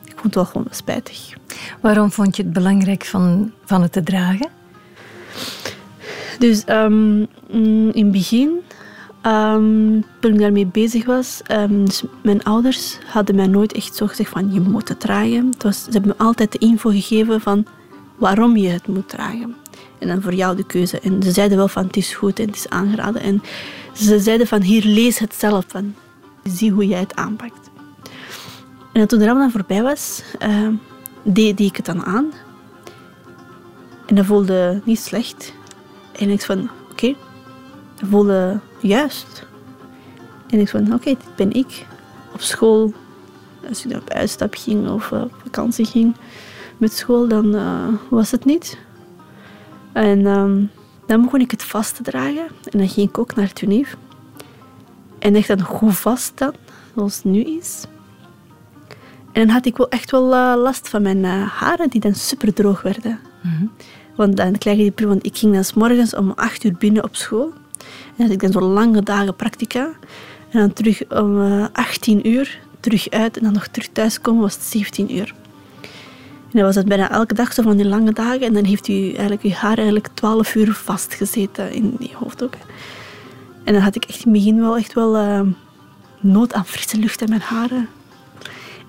[0.04, 1.32] ik vond het wel gewoon spijtig.
[1.80, 4.48] Waarom vond je het belangrijk van, van het te dragen?
[6.40, 8.60] Dus um, in het begin,
[9.26, 14.06] um, toen ik daarmee bezig was, um, dus mijn ouders hadden mij nooit echt zo
[14.06, 15.54] gezegd van je moet het dragen.
[15.58, 17.66] Ze hebben me altijd de info gegeven van
[18.16, 19.56] waarom je het moet dragen.
[19.98, 21.00] En dan voor jou de keuze.
[21.00, 23.22] En ze zeiden wel van het is goed en het is aangeraden.
[23.22, 23.42] En
[23.92, 25.94] ze zeiden van hier lees het zelf van.
[26.44, 27.70] Zie hoe jij het aanpakt.
[28.92, 30.22] En toen de Ramadan voorbij was,
[31.22, 32.32] deed, ik het dan aan.
[34.06, 35.58] En dat voelde niet slecht.
[36.20, 37.16] En ik van oké, okay.
[38.02, 39.46] voelde juist.
[40.50, 41.86] En ik van oké, dit ben ik.
[42.32, 42.92] Op school,
[43.68, 46.16] als ik op uitstap ging of op vakantie ging
[46.76, 48.78] met school, dan uh, was het niet.
[49.92, 50.70] En um,
[51.06, 52.46] dan begon ik het vast te dragen.
[52.70, 53.96] En dan ging ik ook naar Tunif.
[55.18, 56.54] En echt dan goed vast dan,
[56.94, 57.84] zoals het nu is.
[59.32, 62.14] En dan had ik wel echt wel uh, last van mijn uh, haren, die dan
[62.14, 63.18] super droog werden.
[63.42, 63.70] Mm.
[64.20, 67.16] Want dan krijg je die want ik ging dan morgens om acht uur binnen op
[67.16, 67.52] school.
[68.16, 69.90] En had ik dan zo lange dagen practica.
[70.50, 73.36] En dan terug om uh, 18 uur, terug uit.
[73.36, 75.34] En dan nog terug thuiskomen was het 17 uur.
[75.80, 78.40] En dan was het bijna elke dag zo van die lange dagen.
[78.40, 82.54] En dan heeft u eigenlijk uw haar eigenlijk 12 uur vastgezeten in die hoofddoek.
[83.64, 85.40] En dan had ik echt in het begin wel echt wel uh,
[86.20, 87.88] nood aan frisse lucht in mijn haren.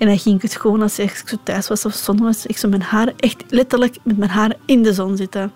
[0.01, 2.57] En dan ging ik het gewoon als ik zo thuis was of zon was, ik
[2.57, 5.51] zo mijn haren echt letterlijk met mijn haren in de zon zitten.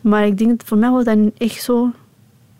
[0.00, 1.90] Maar ik denk dat voor mij was dat echt zo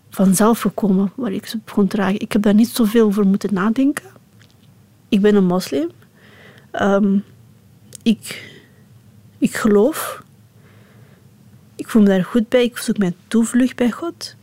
[0.09, 2.19] vanzelf gekomen waar ik ze begon te dragen.
[2.19, 4.05] Ik heb daar niet zoveel voor moeten nadenken.
[5.09, 5.89] Ik ben een moslim.
[6.81, 7.23] Um,
[8.03, 8.51] ik,
[9.37, 10.23] ik geloof.
[11.75, 12.63] Ik voel me daar goed bij.
[12.63, 14.35] Ik zoek mijn toevlucht bij God.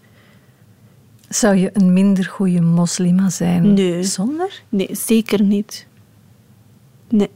[1.29, 4.03] Zou je een minder goede moslima zijn nee.
[4.03, 4.63] zonder?
[4.69, 5.87] Nee, zeker niet.
[7.17, 7.31] Nee.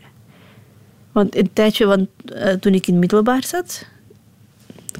[1.12, 3.86] Want een tijdje, want, uh, toen ik in middelbaar zat,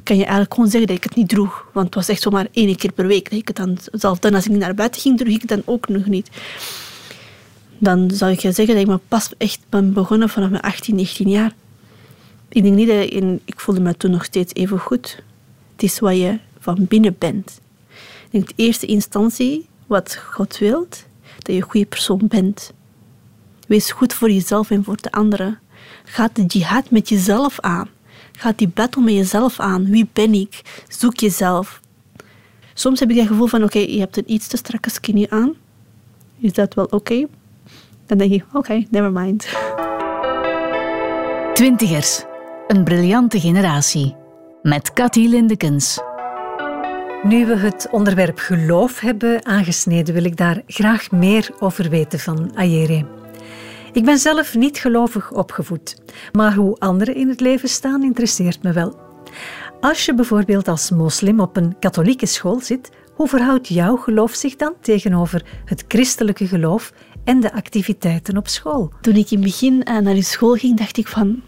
[0.03, 1.69] kan je eigenlijk gewoon zeggen dat ik het niet droeg.
[1.73, 3.29] Want het was echt zomaar één keer per week.
[3.29, 5.61] Dat ik het dan, zelfs dan als ik naar buiten ging, droeg ik het dan
[5.65, 6.29] ook nog niet
[7.79, 11.53] dan zou ik zeggen dat ik pas echt ben begonnen vanaf mijn 18, 19 jaar.
[12.49, 15.23] Ik denk niet dat in, ik voelde me toen nog steeds even goed.
[15.71, 17.59] Het is wat je van binnen bent.
[18.29, 21.05] Ik in eerste instantie wat God wilt,
[21.37, 22.73] dat je een goede persoon bent.
[23.69, 25.59] Wees goed voor jezelf en voor de anderen.
[26.03, 27.89] Ga de jihad met jezelf aan.
[28.31, 29.85] Ga die battle met jezelf aan.
[29.85, 30.83] Wie ben ik?
[30.87, 31.79] Zoek jezelf.
[32.73, 35.53] Soms heb ik het gevoel van, oké, je hebt een iets te strakke skinny aan.
[36.39, 37.25] Is dat wel oké?
[38.05, 39.47] Dan denk ik, oké, never mind.
[41.53, 42.23] Twintigers.
[42.67, 44.15] Een briljante generatie.
[44.61, 45.99] Met Cathy Lindekens.
[47.23, 52.51] Nu we het onderwerp geloof hebben aangesneden, wil ik daar graag meer over weten van
[52.55, 53.17] Ayere.
[53.93, 55.95] Ik ben zelf niet gelovig opgevoed,
[56.31, 58.99] maar hoe anderen in het leven staan interesseert me wel.
[59.81, 64.55] Als je bijvoorbeeld als moslim op een katholieke school zit, hoe verhoudt jouw geloof zich
[64.55, 68.93] dan tegenover het christelijke geloof en de activiteiten op school?
[69.01, 71.41] Toen ik in het begin eh, naar die school ging, dacht ik van,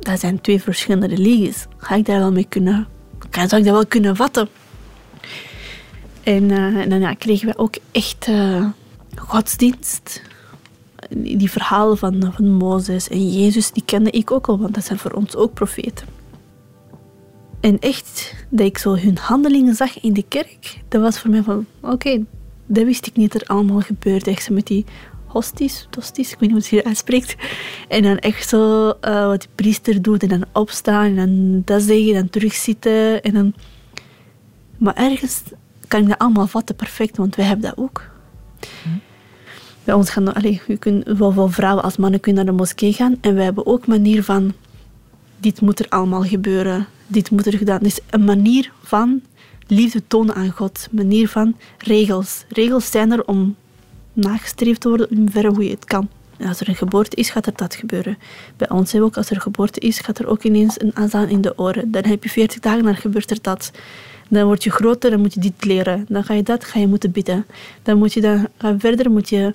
[0.00, 1.66] dat zijn twee verschillende religies.
[1.76, 2.88] Ga ik daar wel mee kunnen,
[3.30, 4.48] zou ik dat wel kunnen vatten?
[6.22, 8.66] En, uh, en dan ja, kregen we ook echt uh,
[9.16, 10.22] godsdienst.
[11.08, 14.98] Die verhalen van, van Mozes en Jezus, die kende ik ook al, want dat zijn
[14.98, 16.06] voor ons ook profeten.
[17.60, 21.42] En echt, dat ik zo hun handelingen zag in de kerk, dat was voor mij
[21.42, 22.24] van, oké,
[22.66, 24.30] dat wist ik niet dat er allemaal gebeurde.
[24.30, 24.84] Echt zo met die
[25.26, 27.36] hosties, tosties, ik weet niet hoe het uitspreekt.
[27.88, 31.82] En dan echt zo uh, wat die priester doet en dan opstaan en dan dat
[31.82, 33.22] zeggen, dan terugzitten.
[33.22, 33.54] En dan...
[34.78, 35.42] Maar ergens
[35.88, 38.10] kan ik dat allemaal vatten perfect, want wij hebben dat ook.
[38.82, 38.88] Hm.
[39.84, 43.16] Bij ons gaan, allez, je kunt, zowel vrouwen als mannen kunnen naar de moskee gaan
[43.20, 44.52] en wij hebben ook manier van,
[45.36, 47.82] dit moet er allemaal gebeuren, dit moet er gedaan.
[47.82, 49.20] Dus een manier van
[49.66, 52.44] liefde tonen aan God, manier van regels.
[52.48, 53.56] Regels zijn er om
[54.12, 56.08] nagestreefd te worden in verre hoe je het kan.
[56.46, 58.18] Als er een geboorte is, gaat er dat gebeuren.
[58.56, 61.58] Bij ons ook, als er geboorte is, gaat er ook ineens een azaan in de
[61.58, 61.90] oren.
[61.90, 63.70] Dan heb je 40 dagen, dan gebeurt er dat.
[64.28, 66.04] Dan word je groter, dan moet je dit leren.
[66.08, 67.46] Dan ga je dat, ga je moeten bidden.
[67.82, 69.54] Dan moet je dan verder, moet je...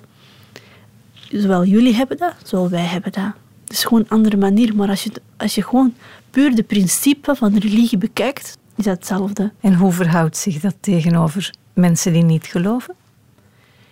[1.30, 3.32] Zowel jullie hebben dat, zowel wij hebben dat.
[3.62, 4.76] Het is gewoon een andere manier.
[4.76, 5.94] Maar als je, als je gewoon
[6.30, 9.52] puur de principe van de religie bekijkt, is dat hetzelfde.
[9.60, 12.94] En hoe verhoudt zich dat tegenover mensen die niet geloven?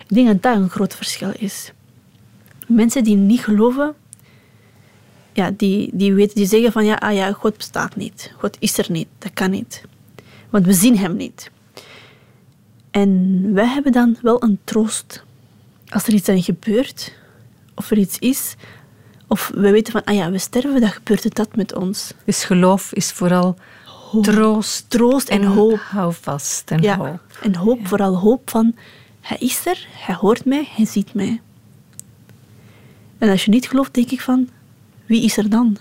[0.07, 1.73] Ik denk dat dat een groot verschil is.
[2.67, 3.95] Mensen die niet geloven,
[5.33, 8.33] ja, die, die, weten, die zeggen van ja, ah ja, God bestaat niet.
[8.39, 9.09] God is er niet.
[9.19, 9.83] Dat kan niet.
[10.51, 11.51] Want we zien hem niet.
[12.91, 15.25] En wij hebben dan wel een troost.
[15.89, 17.13] Als er iets aan gebeurt,
[17.75, 18.55] of er iets is,
[19.27, 22.13] of we weten van, ah ja, we sterven, dan gebeurt het dat met ons.
[22.25, 23.57] Dus geloof is vooral
[24.23, 25.79] troost, troost en, hoop.
[25.79, 27.21] Hou vast en ja, hoop.
[27.43, 28.75] En hoop, vooral hoop van,
[29.21, 31.41] hij is er, hij hoort mij, hij ziet mij.
[33.19, 34.49] En als je niet gelooft, denk ik van,
[35.07, 35.77] wie is er dan?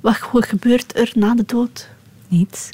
[0.00, 1.88] Wat gebeurt er na de dood?
[2.28, 2.70] Niets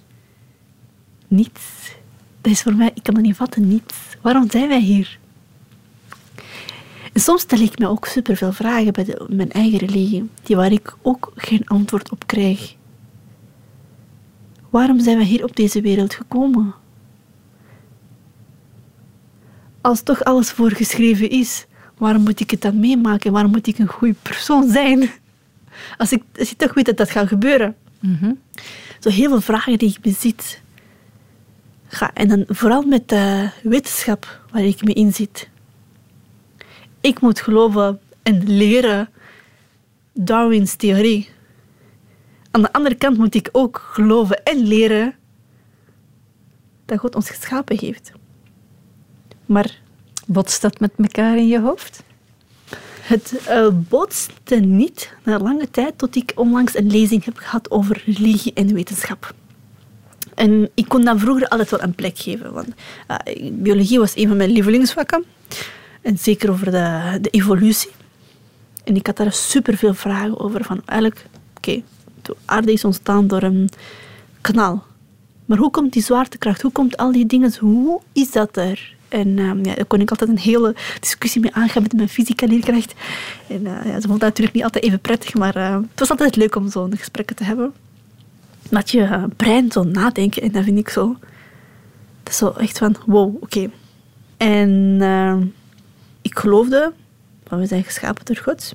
[1.31, 1.92] niets.
[2.40, 3.94] Dat is voor mij, ik kan dat niet vatten, niets.
[4.20, 5.18] Waarom zijn wij hier?
[7.12, 10.72] En soms stel ik me ook superveel vragen bij de, mijn eigen religie, die waar
[10.72, 12.74] ik ook geen antwoord op krijg.
[14.70, 16.74] Waarom zijn we hier op deze wereld gekomen?
[19.80, 21.66] Als toch alles voorgeschreven is,
[21.98, 23.32] waarom moet ik het dan meemaken?
[23.32, 25.10] Waarom moet ik een goede persoon zijn?
[25.96, 27.76] Als, ik, als toch weet dat dat gaat gebeuren.
[28.00, 28.38] Mm
[29.00, 30.60] Zo heel veel vragen die ik bezit.
[31.86, 35.49] Ga, en dan vooral met de wetenschap waar ik me in zit.
[37.00, 39.08] Ik moet geloven en leren
[40.12, 41.28] Darwin's theorie.
[42.50, 45.14] Aan de andere kant moet ik ook geloven en leren
[46.84, 48.12] dat God ons geschapen heeft.
[49.46, 49.80] Maar
[50.26, 52.02] botst dat met elkaar in je hoofd?
[53.00, 58.02] Het uh, botste niet na lange tijd tot ik onlangs een lezing heb gehad over
[58.06, 59.34] religie en wetenschap.
[60.34, 62.52] En ik kon dan vroeger altijd wel een plek geven.
[62.52, 65.24] Want uh, biologie was een van mijn lievelingsvakken.
[66.00, 67.90] En zeker over de, de evolutie.
[68.84, 70.64] En ik had daar superveel vragen over.
[70.64, 71.82] Van eigenlijk, oké,
[72.22, 73.68] de aarde is ontstaan door een
[74.40, 74.84] kanaal.
[75.44, 76.62] Maar hoe komt die zwaartekracht?
[76.62, 77.54] Hoe komt al die dingen?
[77.58, 78.94] Hoe is dat er?
[79.08, 82.46] En um, ja, daar kon ik altijd een hele discussie mee aangaan met mijn fysica
[82.46, 82.94] leerkracht.
[83.48, 86.10] En uh, ja, ze vond dat natuurlijk niet altijd even prettig, maar uh, het was
[86.10, 87.72] altijd leuk om zo'n gesprekken te hebben
[88.70, 90.42] dat je brein zo nadenken.
[90.42, 91.16] En dat vind ik zo...
[92.22, 93.70] Dat is zo echt van, wow, oké.
[94.36, 95.36] En uh,
[96.22, 96.92] ik geloofde,
[97.48, 98.74] want we zijn geschapen door God.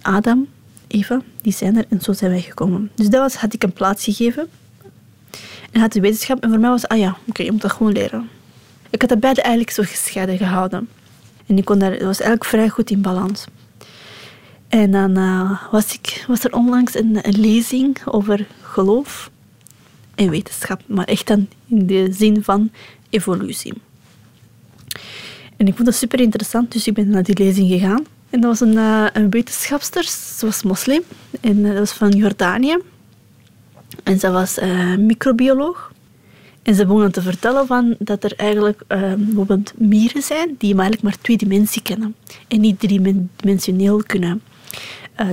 [0.00, 0.48] Adam,
[0.86, 2.90] Eva, die zijn er en zo zijn wij gekomen.
[2.94, 4.48] Dus dat was, had ik een plaats gegeven.
[5.70, 6.42] En had de wetenschap.
[6.42, 8.28] En voor mij was, ah ja, oké, je moet dat gewoon leren.
[8.90, 10.88] Ik had dat beide eigenlijk zo gescheiden gehouden.
[11.46, 13.44] En ik kon daar, het was eigenlijk vrij goed in balans.
[14.68, 19.30] En dan uh, was, ik, was er onlangs een, een, lezing over geloof.
[20.14, 22.70] en wetenschap, maar echt dan in de zin van
[23.10, 23.74] evolutie.
[25.58, 28.04] En ik vond dat super interessant, dus ik ben naar die lezing gegaan.
[28.30, 31.02] En dat was een, uh, een wetenschapster, ze was moslim,
[31.40, 32.78] en dat was van Jordanië.
[34.02, 35.92] En ze was uh, microbioloog.
[36.62, 38.82] En ze begonnen te vertellen van dat er eigenlijk
[39.18, 42.14] bijvoorbeeld mieren zijn die eigenlijk maar twee dimensie kennen.
[42.48, 44.42] En niet driedimensioneel kunnen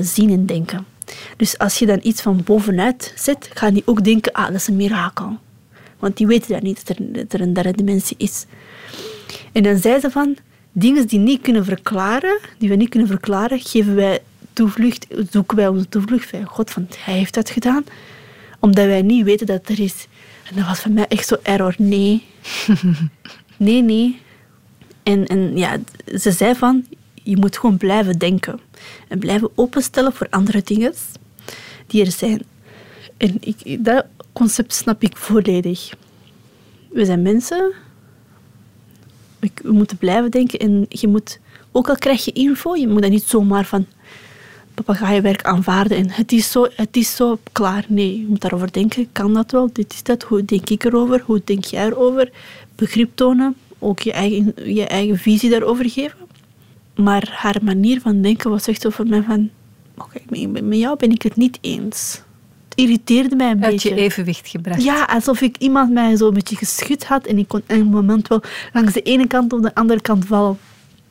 [0.02, 0.86] zien en denken.
[1.38, 4.68] Dus als je dan iets van bovenuit zet, gaan die ook denken, ah, dat is
[4.68, 5.38] een mirakel.
[6.00, 8.46] Want die weten dat niet, dat er een derde dimensie is.
[9.56, 10.38] En dan zei ze van,
[10.72, 14.20] dingen die niet kunnen verklaren, die we niet kunnen verklaren, geven wij
[14.54, 17.84] toevlucht, zoeken wij onze toevlucht bij God, want hij heeft dat gedaan,
[18.60, 20.08] omdat wij niet weten dat er is.
[20.50, 21.76] En dat was voor mij echt zo error.
[21.78, 22.24] Nee.
[23.58, 24.22] nee, nee.
[25.04, 25.78] En, en ja,
[26.20, 28.60] ze zei van, je moet gewoon blijven denken.
[29.08, 30.94] En blijven openstellen voor andere dingen
[31.88, 32.42] die er zijn.
[33.18, 35.94] En ik, dat concept snap ik volledig.
[36.90, 37.74] We zijn mensen.
[39.64, 40.60] We moeten blijven denken.
[40.60, 41.40] En je moet,
[41.72, 43.86] ook al krijg je info, je moet dat niet zomaar van
[44.76, 47.86] papegaaienwerk aanvaarden en het is, zo, het is zo klaar.
[47.88, 49.08] Nee, je moet daarover denken.
[49.12, 49.70] Kan dat wel?
[49.74, 50.24] Dit is dat.
[50.24, 51.22] Hoe denk ik erover?
[51.26, 52.32] Hoe denk jij erover?
[52.76, 53.56] Begrip tonen.
[53.80, 56.18] Ook je eigen, je eigen visie daarover geven.
[56.96, 59.50] Maar haar manier van denken was echt zo voor mij van...
[59.98, 60.20] Oké,
[60.62, 62.22] met jou ben ik het niet eens.
[62.76, 63.90] Irriteerde mij een Uit beetje.
[63.90, 64.84] je evenwicht gebracht.
[64.84, 67.86] Ja, alsof ik iemand mij zo een beetje geschud had en ik kon in een
[67.86, 68.42] moment wel
[68.74, 70.58] langs de ene kant of de andere kant vallen.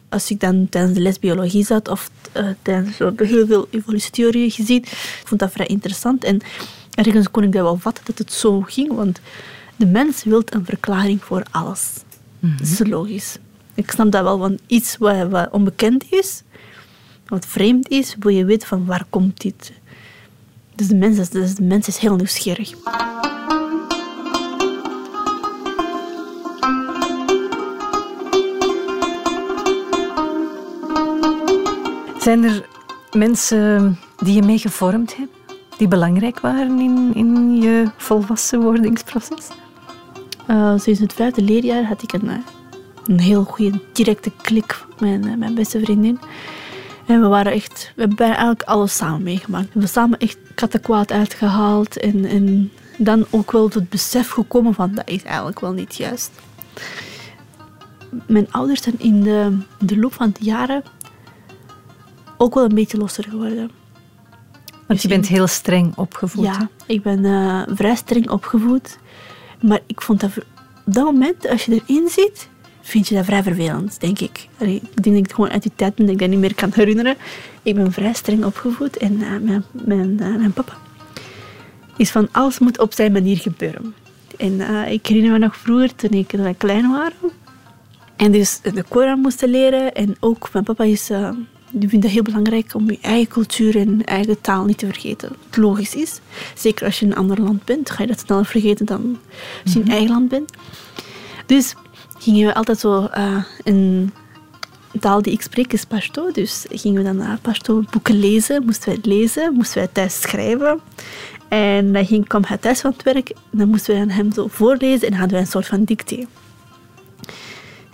[0.09, 4.83] Als ik dan tijdens de les biologie zat of uh, tijdens heel veel evolutietheorieën gezien,
[4.83, 6.24] ik vond dat vrij interessant.
[6.24, 6.40] En
[6.94, 9.20] ergens kon ik dat wel vatten dat het zo ging, want
[9.77, 11.92] de mens wil een verklaring voor alles.
[12.40, 13.38] Dat is logisch.
[13.74, 16.42] Ik snap dat wel, want iets wat, wat onbekend is,
[17.27, 19.72] wat vreemd is, wil je weten van waar komt dit.
[20.76, 22.74] Dus de mens, dus de mens is heel nieuwsgierig.
[32.18, 32.66] Zijn er
[33.12, 35.37] mensen die je mee gevormd hebben,
[35.76, 39.48] die belangrijk waren in, in je volwassenwordingsproces?
[40.50, 42.30] Uh, sinds het vijfde leerjaar had ik een,
[43.06, 46.18] een heel goede directe klik met mijn, mijn beste vriendin.
[47.06, 49.64] En we waren echt, we hebben eigenlijk alles samen meegemaakt.
[49.64, 54.75] We hebben samen echt kattenkwaad uitgehaald en, en dan ook wel tot het besef gekomen
[54.75, 56.31] van dat is eigenlijk wel niet juist.
[58.27, 60.83] Mijn ouders zijn in de, de loop van de jaren
[62.37, 63.71] ook wel een beetje losser geworden.
[64.87, 66.45] Want je bent heel streng opgevoed.
[66.45, 68.99] Ja, ik ben uh, vrij streng opgevoed.
[69.61, 70.31] Maar ik vond dat
[70.87, 72.49] op dat moment, als je erin zit,
[72.87, 74.49] vind je dat vrij vervelend, denk ik.
[74.59, 76.55] Allee, ik denk dat ik gewoon uit die tijd ben dat ik dat niet meer
[76.55, 77.16] kan herinneren.
[77.62, 80.73] Ik ben vrij streng opgevoed en uh, mijn, mijn, uh, mijn papa
[81.97, 83.94] is van alles moet op zijn manier gebeuren.
[84.37, 87.31] En uh, ik herinner me nog vroeger, toen ik klein was,
[88.16, 89.94] en dus de Koran moesten leren.
[89.94, 91.11] En ook mijn papa is,
[91.70, 95.29] die vindt het heel belangrijk om je eigen cultuur en eigen taal niet te vergeten.
[95.47, 96.20] Het logisch is.
[96.55, 99.18] Zeker als je in een ander land bent, ga je dat sneller vergeten dan
[99.64, 100.53] als je in je eigen land bent.
[101.47, 101.75] Dus
[102.24, 104.12] gingen we altijd zo uh, een
[105.00, 106.30] taal die ik spreek is Pashto.
[106.32, 110.80] Dus gingen we dan naar Pashto boeken lezen, moesten wij lezen, moesten wij thuis schrijven.
[111.48, 115.08] En dan ging, kwam hij thuis van het werk, dan moesten we hem zo voorlezen
[115.08, 116.26] en hadden we een soort van dictee.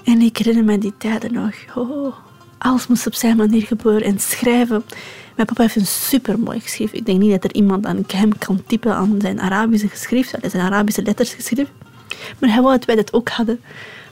[0.05, 1.55] En ik herinner me die tijden nog.
[1.75, 2.15] Oh,
[2.59, 4.85] alles moest op zijn manier gebeuren en schrijven.
[5.35, 6.99] Mijn papa heeft een super mooi geschreven.
[6.99, 10.35] Ik denk niet dat er iemand aan hem kan typen aan zijn Arabische geschrift.
[10.43, 11.73] Zijn Arabische letters geschreven.
[12.39, 13.61] Maar hij wou dat wij dat ook hadden.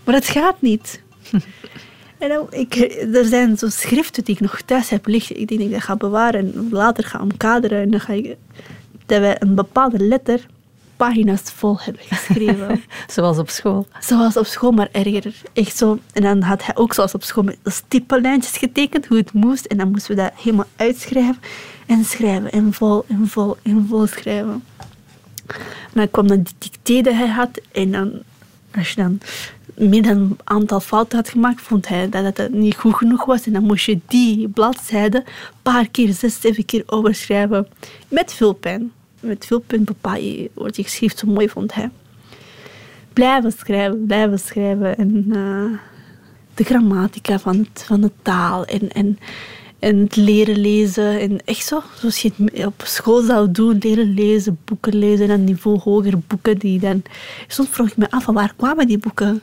[0.09, 1.03] Maar het gaat niet.
[2.19, 2.75] en nou, ik,
[3.15, 5.41] er zijn zo schriften die ik nog thuis heb liggen.
[5.41, 7.83] Ik denk dat ik dat ga bewaren en later ga omkaderen.
[7.83, 8.37] En dan ga ik...
[9.07, 10.47] Dat wij een bepaalde letter
[10.97, 12.83] pagina's vol hebben geschreven.
[13.15, 13.87] zoals op school.
[14.01, 15.35] Zoals op school, maar erger.
[15.53, 15.99] Echt zo.
[16.13, 19.65] En dan had hij ook zoals op school met stippenlijntjes getekend, hoe het moest.
[19.65, 21.43] En dan moesten we dat helemaal uitschrijven.
[21.87, 22.53] En schrijven.
[22.53, 24.65] En vol, en vol, en vol schrijven.
[25.47, 27.61] En dan kwam dan die dictee die hij had.
[27.73, 28.13] En dan,
[28.75, 29.21] als je dan
[29.79, 33.47] dan een aantal fouten had gemaakt, vond hij dat het niet goed genoeg was.
[33.47, 35.25] En dan moest je die bladzijde een
[35.63, 37.69] paar keer, zes, zeven keer overschrijven.
[38.09, 41.91] Met veel pijn met puntpapier wordt je geschrift zo mooi, vond hij.
[43.13, 44.97] Blijven schrijven, blijven schrijven.
[44.97, 45.79] En uh,
[46.55, 49.19] de grammatica van, van de taal en, en,
[49.79, 51.21] en het leren lezen.
[51.21, 55.45] En echt zo, zoals je het op school zou doen, leren lezen, boeken lezen en
[55.45, 56.59] niveau hoger boeken.
[56.59, 57.03] Die dan...
[57.47, 59.43] Soms vroeg ik me af, van waar kwamen die boeken?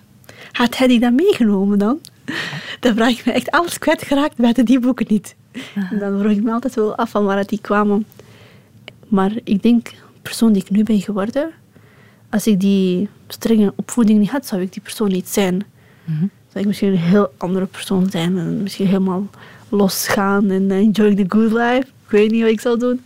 [0.56, 2.00] Had hij die dan meegenomen dan?
[2.80, 5.36] Dan vraag ik me echt alles kwijtgeraakt, wij hadden die boeken niet.
[5.92, 8.06] En dan vroeg ik me altijd wel af van waar die kwamen.
[9.08, 11.50] Maar ik denk, de persoon die ik nu ben geworden,
[12.30, 15.64] als ik die strenge opvoeding niet had, zou ik die persoon niet zijn.
[16.48, 19.28] Zou ik misschien een heel andere persoon zijn en misschien helemaal
[19.70, 21.88] losgaan en enjoy the good life.
[22.06, 23.02] Ik weet niet wat ik zou doen.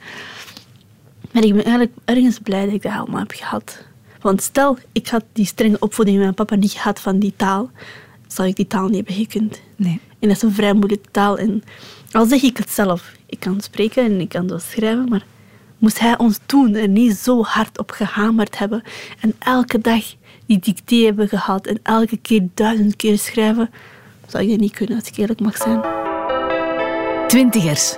[1.31, 3.83] Maar ik ben eigenlijk ergens blij dat ik dat allemaal heb gehad.
[4.21, 7.69] Want stel, ik had die strenge opvoeding met mijn papa niet gehad van die taal,
[8.27, 9.61] zou ik die taal niet hebben gekund.
[9.75, 9.99] Nee.
[10.19, 11.37] En dat is een vrij moeilijke taal.
[11.37, 11.63] En
[12.11, 15.25] al zeg ik het zelf, ik kan spreken en ik kan dat schrijven, maar
[15.77, 18.83] moest hij ons toen er niet zo hard op gehamerd hebben
[19.19, 20.03] en elke dag
[20.45, 23.69] die dictee hebben gehad en elke keer duizend keer schrijven,
[24.27, 25.81] zou ik dat niet kunnen, als ik eerlijk mag zijn.
[27.27, 27.97] Twintigers.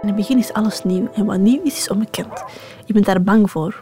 [0.00, 2.44] In het begin is alles nieuw en wat nieuw is, is onbekend.
[2.86, 3.80] Je bent daar bang voor.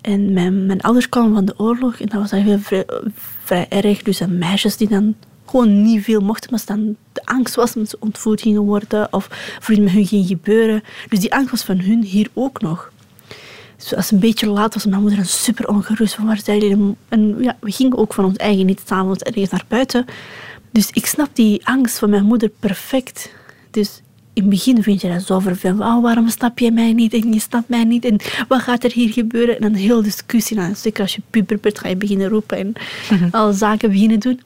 [0.00, 2.84] En mijn, ouders kwamen van de oorlog en dat was eigenlijk vrij,
[3.44, 4.02] vrij erg.
[4.02, 5.14] Dus en meisjes die dan
[5.46, 9.28] gewoon niet veel mochten, maar dan de angst was dat ze ontvoerd gingen worden of
[9.60, 10.82] voor iets met hun ging gebeuren.
[11.08, 12.92] Dus die angst was van hun hier ook nog.
[13.76, 16.60] Dus als het een beetje laat was, mijn moeder dan super ongerust van waar zijn
[16.60, 16.96] jullie?
[17.08, 20.04] En ja, we gingen ook van ons eigen niet s'avonds ergens naar buiten.
[20.72, 23.32] Dus ik snap die angst van mijn moeder perfect.
[23.70, 24.00] Dus
[24.32, 25.80] in het begin vind je dat zo vervelend.
[25.80, 27.14] Oh, waarom snap je mij niet?
[27.14, 28.04] En je snapt mij niet.
[28.04, 28.16] En
[28.48, 29.56] wat gaat er hier gebeuren?
[29.56, 30.56] En een hele discussie.
[30.56, 32.72] Nou, zeker als je puber bent, ga je beginnen roepen en
[33.30, 34.40] alle zaken beginnen doen.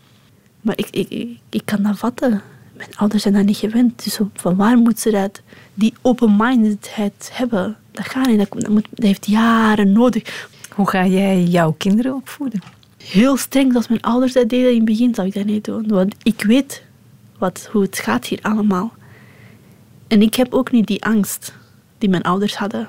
[0.61, 2.43] Maar ik, ik, ik, ik kan dat vatten.
[2.77, 4.05] Mijn ouders zijn dat niet gewend.
[4.05, 5.41] Dus van waar moeten ze dat,
[5.75, 7.77] die open-mindedheid hebben?
[7.91, 8.69] Dat gaat niet.
[8.69, 10.49] Moet, dat heeft jaren nodig.
[10.75, 12.61] Hoe ga jij jouw kinderen opvoeden?
[13.05, 15.89] Heel streng, zoals mijn ouders dat deden in het begin, zou ik dat niet doen.
[15.89, 16.83] Want ik weet
[17.39, 18.93] wat, hoe het gaat hier allemaal.
[20.15, 21.53] En ik heb ook niet die angst
[21.99, 22.89] die mijn ouders hadden.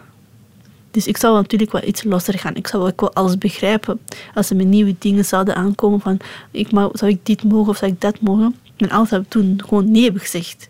[0.91, 2.55] Dus ik zou natuurlijk wel iets losser gaan.
[2.55, 3.99] Ik zou ook wel alles begrijpen.
[4.33, 6.19] Als er met nieuwe dingen zouden aankomen van
[6.51, 8.55] ik zou ik dit mogen of zou ik dat mogen.
[8.77, 10.69] Mijn ouders hebben toen gewoon nee hebben gezegd.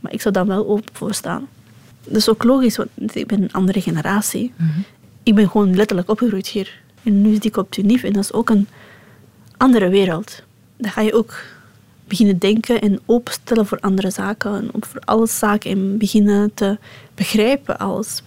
[0.00, 1.48] Maar ik zou daar wel open voor staan.
[2.04, 4.52] Dat is ook logisch, want ik ben een andere generatie.
[5.22, 6.80] Ik ben gewoon letterlijk opgegroeid hier.
[7.02, 8.68] En nu zit ik op Tunif en dat is ook een
[9.56, 10.42] andere wereld.
[10.76, 11.42] Dan ga je ook
[12.08, 14.52] beginnen denken en openstellen voor andere zaken.
[14.52, 16.78] En voor alle zaken en beginnen te
[17.14, 18.22] begrijpen alles.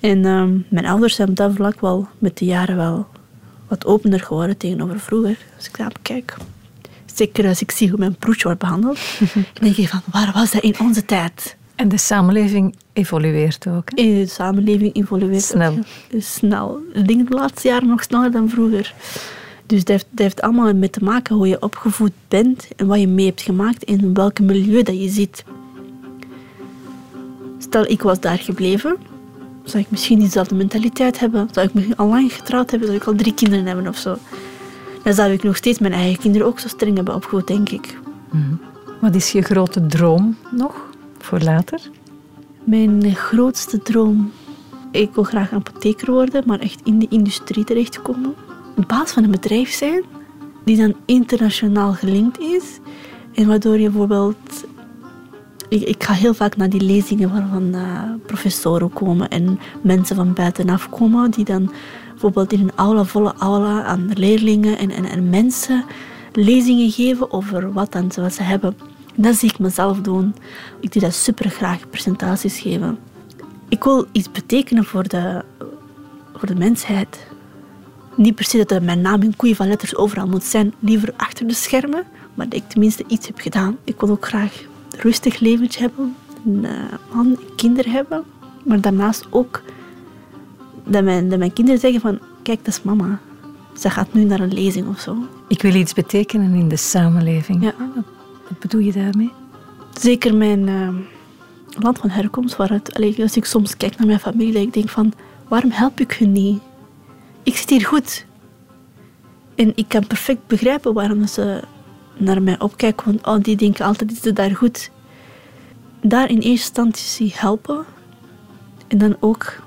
[0.00, 3.06] En um, mijn ouders zijn op dat vlak wel met de jaren wel
[3.68, 5.38] wat opener geworden tegenover vroeger.
[5.56, 6.36] Als ik daarop kijk.
[7.14, 8.98] Zeker als ik zie hoe mijn broertje wordt behandeld.
[9.34, 11.56] dan denk ik van, waar was dat in onze tijd?
[11.74, 13.90] En de samenleving evolueert ook.
[13.94, 14.02] Hè?
[14.02, 15.72] De samenleving evolueert snel.
[15.72, 16.80] Ook, snel.
[16.92, 18.94] Ik denk de laatste jaren nog sneller dan vroeger.
[19.66, 23.00] Dus dat heeft, dat heeft allemaal met te maken hoe je opgevoed bent en wat
[23.00, 25.44] je mee hebt gemaakt en in welk milieu dat je zit.
[27.58, 28.96] Stel, ik was daar gebleven,
[29.64, 31.48] zou ik misschien diezelfde mentaliteit hebben.
[31.52, 34.16] Zou ik misschien al lang getrouwd hebben, zou ik al drie kinderen hebben of zo.
[35.02, 37.98] Dan zou ik nog steeds mijn eigen kinderen ook zo streng hebben opgevoed, denk ik.
[38.30, 38.60] Mm.
[39.00, 41.80] Wat is je grote droom nog voor later?
[42.64, 44.32] Mijn grootste droom.
[44.90, 48.34] Ik wil graag apotheker worden, maar echt in de industrie terechtkomen
[48.86, 50.04] baas van een bedrijf zijn
[50.64, 52.78] die dan internationaal gelinkt is.
[53.34, 54.64] En waardoor je bijvoorbeeld...
[55.68, 60.32] Ik, ik ga heel vaak naar die lezingen waarvan uh, professoren komen en mensen van
[60.32, 61.72] buitenaf komen die dan
[62.10, 65.84] bijvoorbeeld in een aula, volle aula aan leerlingen en, en, en mensen
[66.32, 68.76] lezingen geven over wat, dan, ze hebben.
[69.14, 70.34] Dat zie ik mezelf doen.
[70.80, 72.98] Ik doe dat super graag, presentaties geven.
[73.68, 75.44] Ik wil iets betekenen voor de,
[76.34, 77.26] voor de mensheid.
[78.16, 81.46] Niet per se dat mijn naam in koeien van letters overal moet zijn, liever achter
[81.46, 82.04] de schermen,
[82.34, 83.76] maar dat ik tenminste iets heb gedaan.
[83.84, 84.60] Ik wil ook graag
[84.90, 86.70] een rustig leventje hebben, een uh,
[87.14, 88.24] man, kinderen hebben,
[88.64, 89.62] maar daarnaast ook
[90.84, 93.18] dat mijn, dat mijn kinderen zeggen van, kijk, dat is mama.
[93.78, 95.16] Ze gaat nu naar een lezing of zo.
[95.48, 97.62] Ik wil iets betekenen in de samenleving.
[97.62, 97.74] Ja.
[98.48, 99.32] Wat bedoel je daarmee?
[100.00, 100.88] Zeker mijn uh,
[101.78, 105.12] land van herkomst, waaruit, allee, als ik soms kijk naar mijn familie, ik denk van,
[105.48, 106.60] waarom help ik hun niet?
[107.46, 108.26] Ik zit hier goed.
[109.54, 111.62] En ik kan perfect begrijpen waarom ze
[112.16, 113.06] naar mij opkijken.
[113.06, 114.90] Want oh, die denken altijd, is het daar goed.
[116.02, 117.84] Daar in eerste instantie helpen.
[118.88, 119.62] En dan ook,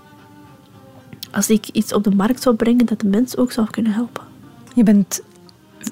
[1.32, 4.24] als ik iets op de markt zou brengen, dat de mensen ook zou kunnen helpen.
[4.76, 5.22] Je bent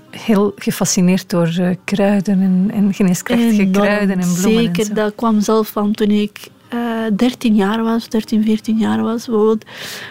[0.09, 4.63] heel gefascineerd door uh, kruiden en, en geneeskrachtige Enorm, kruiden en bloemen.
[4.63, 9.01] Zeker, en dat kwam zelf van toen ik uh, 13 jaar was, 13, 14 jaar
[9.01, 9.26] was.
[9.26, 9.65] Bijvoorbeeld.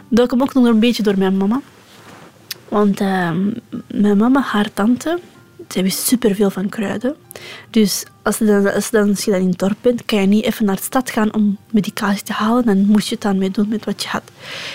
[0.08, 1.60] Dat kwam ook nog een beetje door mijn mama.
[2.68, 3.30] Want uh,
[3.86, 5.18] mijn mama, haar tante,
[5.68, 7.16] zij wist superveel van kruiden.
[7.70, 10.82] Dus als je, dan, dan, in het dorp bent, kan je niet even naar de
[10.82, 12.64] stad gaan om medicatie te halen.
[12.64, 14.22] Dan moest je het dan mee doen met wat je had.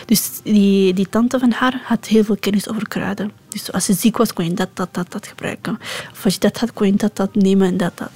[0.06, 3.32] Dus die, die tante van haar had heel veel kennis over kruiden.
[3.50, 5.80] Dus als je ziek was, kon je dat, dat, dat, dat gebruiken.
[6.12, 8.10] Of als je dat had, kon je dat, dat nemen en dat, dat.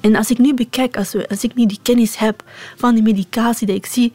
[0.00, 2.42] En als ik nu bekijk, als, we, als ik nu die kennis heb
[2.76, 4.12] van die medicatie die ik zie,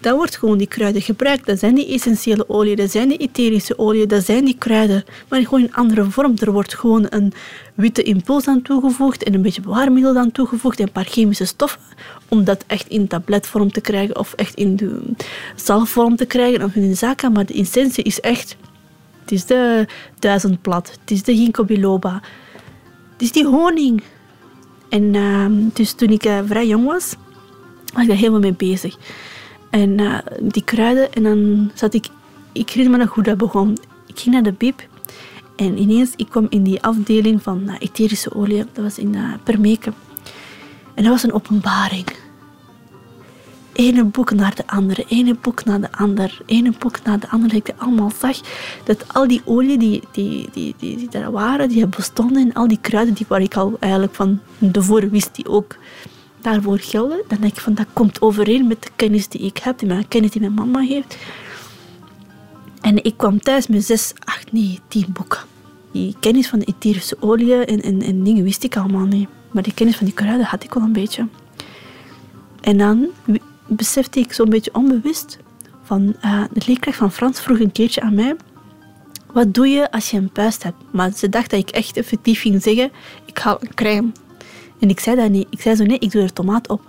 [0.00, 1.46] dan wordt gewoon die kruiden gebruikt.
[1.46, 5.04] Dat zijn die essentiële oliën, dat zijn die etherische oliën, dat zijn die kruiden.
[5.28, 6.34] Maar gewoon in andere vorm.
[6.38, 7.32] Er wordt gewoon een
[7.74, 11.80] witte impuls aan toegevoegd en een beetje bewaarmiddel aan toegevoegd en een paar chemische stoffen
[12.28, 15.00] om dat echt in tabletvorm te krijgen of echt in de
[15.54, 17.28] zalfvorm te krijgen of in een zaka.
[17.28, 18.56] Maar de essentie is echt...
[19.20, 19.86] Het is de
[20.18, 22.20] duizendplat, het is de ginkgo biloba,
[23.12, 24.02] het is die honing.
[24.90, 27.14] En uh, dus toen ik uh, vrij jong was,
[27.92, 28.96] was ik daar helemaal mee bezig.
[29.70, 32.06] En uh, die kruiden, en dan zat ik...
[32.52, 33.78] Ik herinner me nog hoe dat begon.
[34.06, 34.88] Ik ging naar de bib
[35.56, 38.64] en ineens, ik kwam in die afdeling van uh, etherische olie.
[38.72, 39.92] Dat was in Permeke.
[40.94, 42.06] En dat was een openbaring.
[43.80, 47.52] Ene boek naar de andere, ene boek naar de ander, ene boek naar de andere.
[47.52, 48.40] Dat ik allemaal zag
[48.84, 52.42] dat al die olie die, die, die, die, die waren, die bestonden.
[52.42, 54.40] En al die kruiden die waar ik al eigenlijk van
[54.72, 55.76] tevoren wist, die ook
[56.40, 57.22] daarvoor gelden.
[57.28, 60.30] Dan denk ik van, dat komt overeen met de kennis die ik heb, de kennis
[60.30, 61.16] die mijn mama heeft.
[62.80, 65.40] En ik kwam thuis met zes, acht, negen, tien boeken.
[65.92, 69.28] Die kennis van de etherische olie en, en, en dingen wist ik allemaal niet.
[69.50, 71.26] Maar die kennis van die kruiden had ik wel een beetje.
[72.60, 73.08] En dan
[73.76, 75.38] besefte ik zo'n beetje onbewust
[75.82, 76.14] van...
[76.24, 78.36] Uh, de leerkracht van Frans vroeg een keertje aan mij...
[79.32, 80.76] Wat doe je als je een puist hebt?
[80.90, 82.90] Maar ze dacht dat ik echt effectief ging zeggen...
[83.24, 84.12] Ik haal een crème.
[84.78, 85.46] En ik zei dat niet.
[85.50, 86.80] Ik zei zo, nee, ik doe er tomaat op.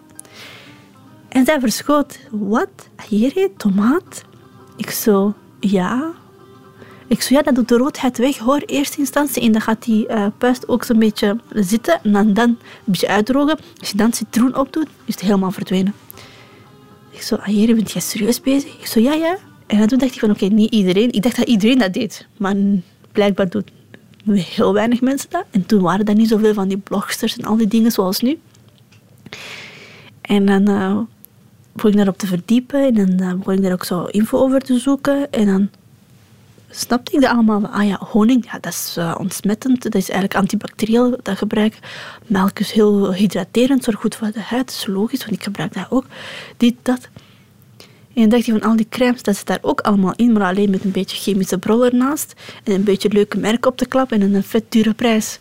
[1.29, 2.19] En zij verschoot.
[2.31, 2.69] Wat?
[3.07, 4.23] Hier, tomaat?
[4.77, 6.11] Ik zo, ja.
[7.07, 8.61] Ik zo, ja, dat doet de roodheid weg, hoor.
[8.65, 9.41] Eerste instantie.
[9.41, 11.99] En dan gaat die uh, puist ook zo'n beetje zitten.
[12.03, 13.57] En dan, dan een beetje uitdrogen.
[13.79, 15.93] Als je dan citroen opdoet, is het helemaal verdwenen.
[17.11, 18.79] Ik zo, hier, bent jij serieus bezig?
[18.79, 19.37] Ik zo, ja, ja.
[19.67, 21.11] En toen dacht ik van, oké, niet iedereen.
[21.11, 22.27] Ik dacht dat iedereen dat deed.
[22.37, 22.55] Maar
[23.11, 23.71] blijkbaar doet
[24.25, 25.45] heel weinig mensen dat.
[25.51, 28.39] En toen waren er niet zoveel van die blogsters en al die dingen zoals nu.
[30.21, 30.97] En dan uh,
[31.71, 34.59] begon ik daarop te verdiepen en dan uh, begon ik daar ook zo info over
[34.59, 35.31] te zoeken.
[35.31, 35.69] En dan
[36.71, 37.67] snapte ik dat allemaal.
[37.67, 39.83] Ah ja, honing, ja, dat is uh, ontsmettend.
[39.83, 41.79] Dat is eigenlijk antibacterieel dat gebruik.
[42.25, 44.65] Melk is heel hydraterend, zorgt goed voor de huid.
[44.65, 46.05] Dat is logisch, want ik gebruik dat ook.
[46.57, 47.09] Dit, dat.
[48.13, 50.43] En dan dacht je van al die crèmes, dat zit daar ook allemaal in, maar
[50.43, 54.11] alleen met een beetje chemische brol ernaast en een beetje leuke merk op de klap
[54.11, 55.37] en een vet dure prijs.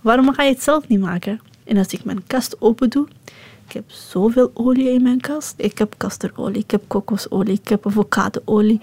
[0.00, 1.40] Waarom ga je het zelf niet maken?
[1.64, 3.06] En als ik mijn kast open doe,
[3.66, 5.54] ik heb zoveel olie in mijn kast.
[5.56, 8.80] Ik heb kasterolie, ik heb kokosolie, ik heb avocadoolie.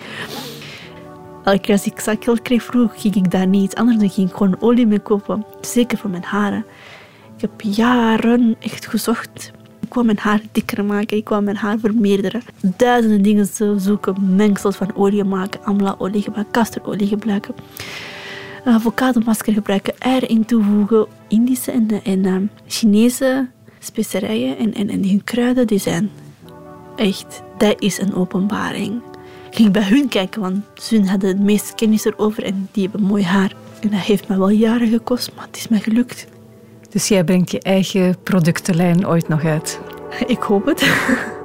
[1.43, 3.97] Elke keer als ik zakgeld kreeg vroeg, ging ik daar niet anders.
[3.97, 5.45] Dan ging ik gewoon olie mee kopen.
[5.61, 6.65] Zeker voor mijn haren.
[7.35, 9.51] Ik heb jaren echt gezocht
[9.93, 12.41] ik wou mijn haar dikker maken, ik wou mijn haar vermeerderen.
[12.77, 17.55] Duizenden dingen zoeken, mengsels van olie maken, amla-olie gebruiken, casterolie gebruiken.
[18.65, 22.35] Avocadomasker gebruiken, eieren toevoegen, Indische en, en uh,
[22.67, 23.47] Chinese
[23.79, 26.09] specerijen en, en, en die kruiden, die zijn
[26.95, 29.01] echt, dat is een openbaring.
[29.54, 33.08] Ik ging bij hun kijken, want hun hadden het meeste kennis erover en die hebben
[33.08, 33.56] mooi haar.
[33.82, 36.28] En dat heeft me wel jaren gekost, maar het is me gelukt.
[36.89, 39.80] Dus jij brengt je eigen productenlijn ooit nog uit?
[40.28, 40.82] Ik hoop het.